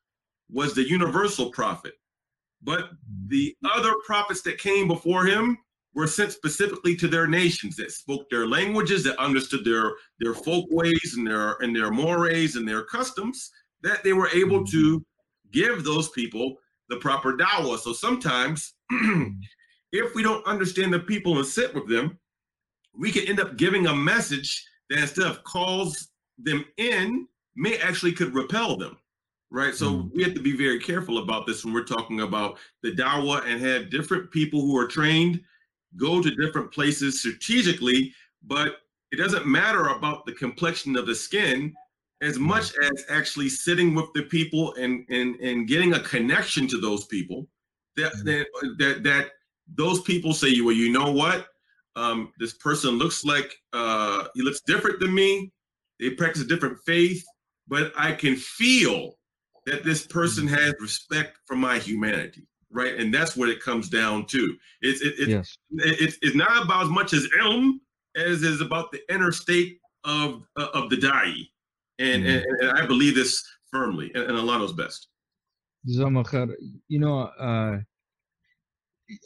was 0.51 0.75
the 0.75 0.83
universal 0.83 1.51
prophet, 1.51 1.95
but 2.63 2.91
the 3.29 3.57
other 3.73 3.95
prophets 4.05 4.43
that 4.43 4.59
came 4.59 4.89
before 4.89 5.25
him 5.25 5.57
were 5.95 6.07
sent 6.07 6.33
specifically 6.33 6.95
to 6.97 7.09
their 7.09 7.27
nations 7.27 7.77
that 7.77 7.91
spoke 7.91 8.29
their 8.31 8.47
languages, 8.47 9.03
that 9.05 9.19
understood 9.19 9.65
their 9.65 9.93
their 10.19 10.35
folk 10.35 10.67
ways 10.71 11.15
and 11.17 11.27
their 11.27 11.57
and 11.61 11.75
their 11.75 11.91
mores 11.91 12.57
and 12.57 12.69
their 12.69 12.85
customs, 12.85 13.51
that 13.83 14.05
they 14.05 14.13
were 14.13 14.29
able 14.29 14.65
to 14.67 15.05
give 15.53 15.85
those 15.85 16.11
people 16.11 16.57
the 16.89 16.97
proper 16.97 17.37
dawah. 17.37 17.79
So 17.79 17.93
sometimes, 17.93 18.75
if 19.93 20.15
we 20.15 20.23
don't 20.23 20.47
understand 20.47 20.93
the 20.93 21.01
people 21.01 21.39
and 21.39 21.47
sit 21.47 21.75
with 21.75 21.89
them, 21.89 22.19
we 22.97 23.11
can 23.11 23.27
end 23.27 23.41
up 23.41 23.57
giving 23.57 23.87
a 23.87 23.95
message 23.95 24.65
that 24.91 24.99
instead 24.99 25.27
of 25.27 25.43
calls 25.45 26.09
them 26.39 26.65
in, 26.77 27.27
may 27.57 27.79
actually 27.79 28.13
could 28.13 28.35
repel 28.35 28.77
them. 28.77 28.97
Right. 29.51 29.75
So 29.75 29.91
Mm. 29.91 30.11
we 30.15 30.23
have 30.23 30.35
to 30.35 30.41
be 30.41 30.57
very 30.57 30.79
careful 30.79 31.19
about 31.19 31.47
this 31.47 31.65
when 31.65 31.75
we're 31.75 31.83
talking 31.85 32.21
about 32.21 32.59
the 32.83 32.93
dawah 32.93 33.45
and 33.47 33.61
have 33.61 33.91
different 33.91 34.31
people 34.31 34.61
who 34.61 34.77
are 34.79 34.87
trained 34.87 35.43
go 35.97 36.23
to 36.23 36.31
different 36.31 36.71
places 36.73 37.21
strategically, 37.21 38.15
but 38.45 38.79
it 39.11 39.17
doesn't 39.17 39.47
matter 39.47 39.89
about 39.89 40.25
the 40.25 40.33
complexion 40.33 40.97
of 40.97 41.07
the 41.07 41.15
skin. 41.15 41.75
as 42.23 42.39
much 42.39 42.73
as 42.83 43.05
actually 43.09 43.49
sitting 43.49 43.95
with 43.95 44.05
the 44.15 44.23
people 44.25 44.75
and 44.75 45.07
and 45.09 45.37
and 45.41 45.67
getting 45.67 45.95
a 45.95 46.01
connection 46.01 46.69
to 46.69 46.79
those 46.79 47.07
people 47.07 47.49
that 47.97 48.13
mm-hmm. 48.13 48.27
that 48.27 48.47
that, 48.79 49.03
that 49.03 49.31
those 49.75 50.03
people 50.03 50.35
say 50.35 50.49
you 50.49 50.65
well 50.67 50.75
you 50.75 50.91
know 50.93 51.11
what 51.11 51.49
um, 51.97 52.31
this 52.39 52.53
person 52.55 52.99
looks 52.99 53.25
like 53.25 53.57
uh, 53.73 54.27
he 54.35 54.43
looks 54.43 54.61
different 54.67 55.01
than 55.01 55.15
me 55.15 55.51
they 55.99 56.11
practice 56.11 56.43
a 56.43 56.47
different 56.47 56.79
faith 56.85 57.25
but 57.69 57.91
i 57.97 58.13
can 58.13 58.37
feel 58.37 59.17
that 59.71 59.85
this 59.85 60.07
person 60.07 60.47
mm-hmm. 60.47 60.55
has 60.55 60.75
respect 60.81 61.39
for 61.47 61.57
my 61.57 61.79
humanity 61.79 62.47
right 62.71 62.95
and 62.95 63.13
that's 63.13 63.37
what 63.37 63.49
it 63.49 63.61
comes 63.63 63.89
down 63.89 64.27
to 64.27 64.57
it's 64.81 65.01
it, 65.03 65.15
it, 65.19 65.29
yes. 65.29 65.57
it, 65.71 66.01
it 66.01 66.15
it's 66.23 66.37
not 66.37 66.65
about 66.65 66.85
as 66.85 66.89
much 66.89 67.13
as 67.13 67.27
ilm 67.41 67.73
as 68.17 68.43
is 68.43 68.61
about 68.61 68.91
the 68.93 69.01
inner 69.13 69.33
state 69.33 69.79
of 70.05 70.43
uh, 70.57 70.69
of 70.75 70.89
the 70.91 70.97
da'i 70.97 71.47
and, 72.01 72.25
mm-hmm. 72.25 72.37
and, 72.37 72.61
and 72.61 72.79
I 72.79 72.87
believe 72.87 73.15
this 73.15 73.45
firmly, 73.71 74.11
and, 74.15 74.25
and 74.25 74.39
Allah 74.39 74.59
knows 74.59 74.73
best. 74.73 75.09
You 75.85 76.99
know, 76.99 77.21
uh, 77.21 77.79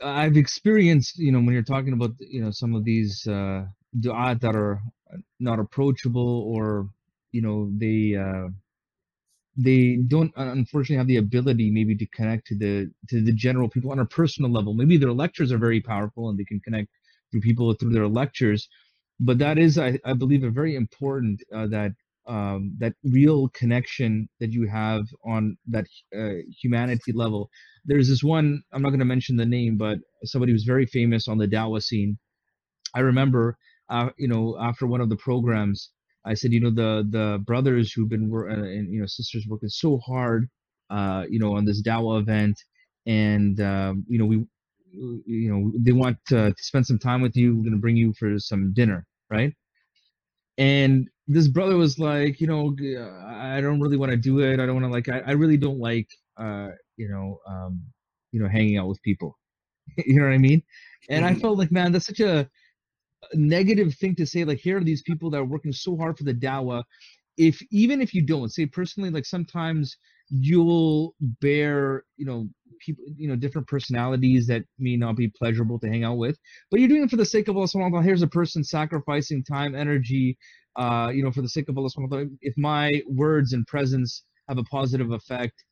I've 0.02 0.36
experienced, 0.36 1.18
you 1.18 1.32
know, 1.32 1.38
when 1.38 1.52
you're 1.52 1.62
talking 1.62 1.92
about, 1.92 2.12
you 2.18 2.42
know, 2.42 2.50
some 2.50 2.74
of 2.74 2.84
these 2.84 3.26
uh, 3.26 3.64
du'at 4.00 4.40
that 4.40 4.56
are 4.56 4.80
not 5.40 5.58
approachable 5.58 6.42
or, 6.42 6.88
you 7.32 7.42
know, 7.42 7.70
they 7.76 8.16
uh, 8.16 8.48
they 9.56 9.96
don't 10.08 10.32
unfortunately 10.36 10.96
have 10.96 11.06
the 11.06 11.16
ability 11.16 11.70
maybe 11.70 11.94
to 11.96 12.06
connect 12.08 12.46
to 12.48 12.56
the 12.56 12.90
to 13.08 13.22
the 13.22 13.32
general 13.32 13.68
people 13.68 13.92
on 13.92 14.00
a 14.00 14.06
personal 14.06 14.50
level. 14.50 14.74
Maybe 14.74 14.96
their 14.96 15.12
lectures 15.12 15.52
are 15.52 15.58
very 15.58 15.80
powerful 15.80 16.28
and 16.28 16.38
they 16.38 16.44
can 16.44 16.60
connect 16.60 16.88
through 17.30 17.42
people 17.42 17.72
through 17.74 17.92
their 17.92 18.08
lectures, 18.08 18.68
but 19.20 19.38
that 19.38 19.58
is, 19.58 19.78
I, 19.78 19.98
I 20.04 20.12
believe, 20.14 20.44
a 20.44 20.50
very 20.50 20.74
important 20.76 21.42
uh, 21.54 21.66
that 21.68 21.92
um, 22.26 22.74
that 22.78 22.94
real 23.04 23.48
connection 23.50 24.28
that 24.40 24.50
you 24.50 24.66
have 24.66 25.04
on 25.24 25.56
that 25.68 25.86
uh, 26.16 26.36
humanity 26.60 27.12
level. 27.12 27.50
There's 27.84 28.08
this 28.08 28.22
one, 28.22 28.62
I'm 28.72 28.80
not 28.82 28.90
going 28.90 29.00
to 29.00 29.04
mention 29.04 29.36
the 29.36 29.44
name, 29.44 29.76
but 29.76 29.98
somebody 30.24 30.52
who's 30.52 30.64
very 30.64 30.86
famous 30.86 31.28
on 31.28 31.36
the 31.38 31.46
Dawa 31.46 31.82
scene. 31.82 32.18
I 32.94 33.00
remember, 33.00 33.58
uh, 33.90 34.10
you 34.16 34.28
know, 34.28 34.56
after 34.60 34.86
one 34.86 35.00
of 35.02 35.10
the 35.10 35.16
programs, 35.16 35.90
I 36.24 36.34
said, 36.34 36.52
you 36.52 36.60
know, 36.60 36.70
the 36.70 37.06
the 37.08 37.38
brothers 37.44 37.92
who've 37.92 38.08
been 38.08 38.32
uh, 38.32 38.52
and 38.52 38.92
you 38.92 39.00
know 39.00 39.06
sisters 39.06 39.46
working 39.48 39.68
so 39.68 39.98
hard, 39.98 40.48
uh, 40.90 41.24
you 41.28 41.38
know, 41.38 41.56
on 41.56 41.64
this 41.64 41.82
Dawa 41.82 42.20
event, 42.20 42.58
and 43.06 43.60
um, 43.60 44.04
you 44.08 44.18
know 44.18 44.24
we, 44.24 44.46
you 44.92 45.52
know, 45.52 45.72
they 45.78 45.92
want 45.92 46.18
to, 46.28 46.52
to 46.52 46.62
spend 46.62 46.86
some 46.86 46.98
time 46.98 47.20
with 47.20 47.36
you. 47.36 47.56
We're 47.56 47.62
going 47.62 47.72
to 47.72 47.80
bring 47.80 47.96
you 47.96 48.14
for 48.18 48.38
some 48.38 48.72
dinner, 48.72 49.06
right? 49.30 49.52
And 50.56 51.08
this 51.26 51.48
brother 51.48 51.76
was 51.76 51.98
like, 51.98 52.40
you 52.40 52.46
know, 52.46 52.74
I 53.26 53.60
don't 53.60 53.80
really 53.80 53.96
want 53.96 54.12
to 54.12 54.16
do 54.16 54.40
it. 54.40 54.60
I 54.60 54.66
don't 54.66 54.80
want 54.80 54.86
to 54.86 54.92
like. 54.92 55.08
I, 55.08 55.20
I 55.26 55.32
really 55.32 55.56
don't 55.56 55.80
like, 55.80 56.08
uh, 56.38 56.68
you 56.96 57.08
know, 57.08 57.40
um, 57.48 57.82
you 58.32 58.40
know, 58.40 58.48
hanging 58.48 58.78
out 58.78 58.88
with 58.88 59.02
people. 59.02 59.36
you 60.06 60.16
know 60.16 60.26
what 60.26 60.34
I 60.34 60.38
mean? 60.38 60.62
And 61.08 61.24
mm-hmm. 61.24 61.36
I 61.36 61.40
felt 61.40 61.58
like, 61.58 61.72
man, 61.72 61.92
that's 61.92 62.06
such 62.06 62.20
a 62.20 62.48
negative 63.36 63.94
thing 63.94 64.14
to 64.16 64.26
say. 64.26 64.44
Like, 64.44 64.58
here 64.58 64.78
are 64.78 64.84
these 64.84 65.02
people 65.02 65.30
that 65.30 65.38
are 65.38 65.44
working 65.44 65.72
so 65.72 65.96
hard 65.96 66.18
for 66.18 66.24
the 66.24 66.34
dawa. 66.34 66.82
If 67.36 67.60
even 67.70 68.00
if 68.00 68.14
you 68.14 68.22
don't 68.22 68.52
say 68.52 68.66
personally, 68.66 69.10
like 69.10 69.26
sometimes 69.26 69.96
you'll 70.30 71.14
bear, 71.40 72.04
you 72.16 72.24
know, 72.24 72.48
people, 72.80 73.04
you 73.16 73.28
know, 73.28 73.36
different 73.36 73.66
personalities 73.66 74.46
that 74.46 74.62
may 74.78 74.96
not 74.96 75.16
be 75.16 75.28
pleasurable 75.28 75.78
to 75.80 75.88
hang 75.88 76.04
out 76.04 76.16
with, 76.16 76.38
but 76.70 76.80
you're 76.80 76.88
doing 76.88 77.02
it 77.02 77.10
for 77.10 77.16
the 77.16 77.24
sake 77.24 77.48
of 77.48 77.56
Allah. 77.56 77.66
subhanahu 77.66 77.82
wa 77.82 77.88
ta'ala 77.88 78.04
Here's 78.04 78.22
a 78.22 78.28
person 78.28 78.62
sacrificing 78.62 79.42
time, 79.44 79.74
energy, 79.74 80.38
uh, 80.76 81.10
you 81.12 81.22
know, 81.24 81.32
for 81.32 81.42
the 81.42 81.48
sake 81.48 81.68
of 81.68 81.76
Allah 81.76 81.88
subhanahu 81.88 82.10
wa 82.10 82.16
ta'ala 82.18 82.30
if 82.40 82.54
my 82.56 83.02
words 83.08 83.52
and 83.52 83.66
presence 83.66 84.24
have 84.48 84.58
a 84.58 84.64
positive 84.64 85.10
effect, 85.10 85.64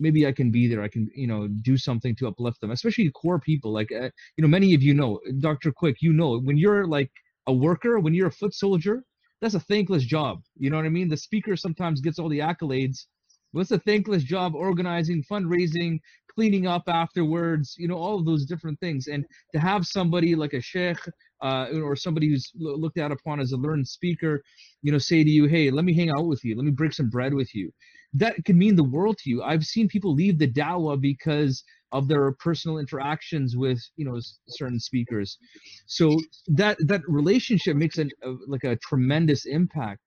maybe 0.00 0.26
I 0.26 0.32
can 0.32 0.50
be 0.50 0.66
there. 0.68 0.82
I 0.82 0.88
can, 0.88 1.08
you 1.14 1.26
know, 1.26 1.48
do 1.48 1.76
something 1.76 2.16
to 2.16 2.28
uplift 2.28 2.60
them, 2.60 2.70
especially 2.70 3.10
core 3.10 3.40
people. 3.40 3.72
Like, 3.72 3.92
uh, 3.92 4.10
you 4.36 4.42
know, 4.42 4.48
many 4.48 4.74
of 4.74 4.82
you 4.82 4.94
know, 4.94 5.20
Dr. 5.40 5.72
Quick, 5.72 5.98
you 6.00 6.12
know, 6.12 6.40
when 6.40 6.56
you're 6.56 6.86
like 6.86 7.10
a 7.46 7.52
worker, 7.52 8.00
when 8.00 8.14
you're 8.14 8.28
a 8.28 8.32
foot 8.32 8.54
soldier, 8.54 9.04
that's 9.40 9.54
a 9.54 9.60
thankless 9.60 10.04
job. 10.04 10.42
You 10.56 10.70
know 10.70 10.76
what 10.76 10.86
I 10.86 10.90
mean? 10.90 11.08
The 11.08 11.16
speaker 11.16 11.56
sometimes 11.56 12.00
gets 12.00 12.18
all 12.18 12.28
the 12.28 12.40
accolades. 12.40 13.06
What's 13.52 13.72
a 13.72 13.78
thankless 13.80 14.22
job 14.22 14.54
organizing, 14.54 15.24
fundraising, 15.30 15.98
cleaning 16.34 16.66
up 16.66 16.84
afterwards, 16.86 17.74
you 17.78 17.88
know, 17.88 17.96
all 17.96 18.18
of 18.18 18.24
those 18.24 18.46
different 18.46 18.78
things. 18.80 19.08
And 19.08 19.24
to 19.52 19.60
have 19.60 19.86
somebody 19.86 20.34
like 20.36 20.52
a 20.52 20.60
sheikh 20.60 20.98
uh, 21.42 21.66
or 21.74 21.96
somebody 21.96 22.28
who's 22.28 22.50
looked 22.56 22.98
out 22.98 23.12
upon 23.12 23.40
as 23.40 23.52
a 23.52 23.56
learned 23.56 23.88
speaker, 23.88 24.42
you 24.82 24.92
know, 24.92 24.98
say 24.98 25.24
to 25.24 25.30
you, 25.30 25.46
hey, 25.46 25.70
let 25.70 25.84
me 25.84 25.94
hang 25.94 26.10
out 26.10 26.26
with 26.26 26.44
you, 26.44 26.56
let 26.56 26.64
me 26.64 26.70
break 26.70 26.92
some 26.92 27.10
bread 27.10 27.34
with 27.34 27.54
you. 27.54 27.72
That 28.14 28.36
could 28.44 28.56
mean 28.56 28.76
the 28.76 28.84
world 28.84 29.18
to 29.18 29.30
you. 29.30 29.42
I've 29.42 29.64
seen 29.64 29.88
people 29.88 30.14
leave 30.14 30.38
the 30.38 30.50
dawah 30.50 31.00
because 31.00 31.62
of 31.92 32.08
their 32.08 32.32
personal 32.32 32.78
interactions 32.78 33.56
with, 33.56 33.80
you 33.96 34.04
know, 34.04 34.18
certain 34.48 34.80
speakers. 34.80 35.38
So 35.86 36.18
that 36.48 36.76
that 36.86 37.02
relationship 37.08 37.76
makes 37.76 37.98
an, 37.98 38.10
a, 38.22 38.34
like 38.46 38.64
a 38.64 38.76
tremendous 38.76 39.46
impact. 39.46 40.00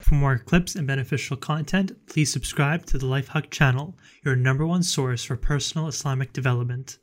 For 0.00 0.14
more 0.16 0.38
clips 0.38 0.74
and 0.74 0.86
beneficial 0.86 1.36
content, 1.36 1.92
please 2.06 2.32
subscribe 2.32 2.86
to 2.86 2.98
the 2.98 3.06
Lifehawk 3.06 3.50
channel, 3.50 3.96
your 4.24 4.34
number 4.34 4.66
one 4.66 4.82
source 4.82 5.22
for 5.22 5.36
personal 5.36 5.86
Islamic 5.86 6.32
development. 6.32 6.98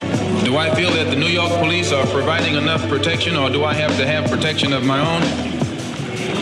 Do 0.00 0.56
I 0.56 0.72
feel 0.76 0.90
that 0.92 1.10
the 1.10 1.16
New 1.16 1.26
York 1.26 1.50
police 1.58 1.90
are 1.92 2.06
providing 2.06 2.54
enough 2.54 2.88
protection 2.88 3.34
or 3.34 3.50
do 3.50 3.64
I 3.64 3.74
have 3.74 3.96
to 3.96 4.06
have 4.06 4.30
protection 4.30 4.72
of 4.72 4.84
my 4.84 5.00
own? 5.00 5.22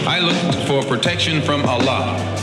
I 0.07 0.21
look 0.21 0.67
for 0.67 0.83
protection 0.87 1.41
from 1.41 1.65
Allah. 1.65 2.36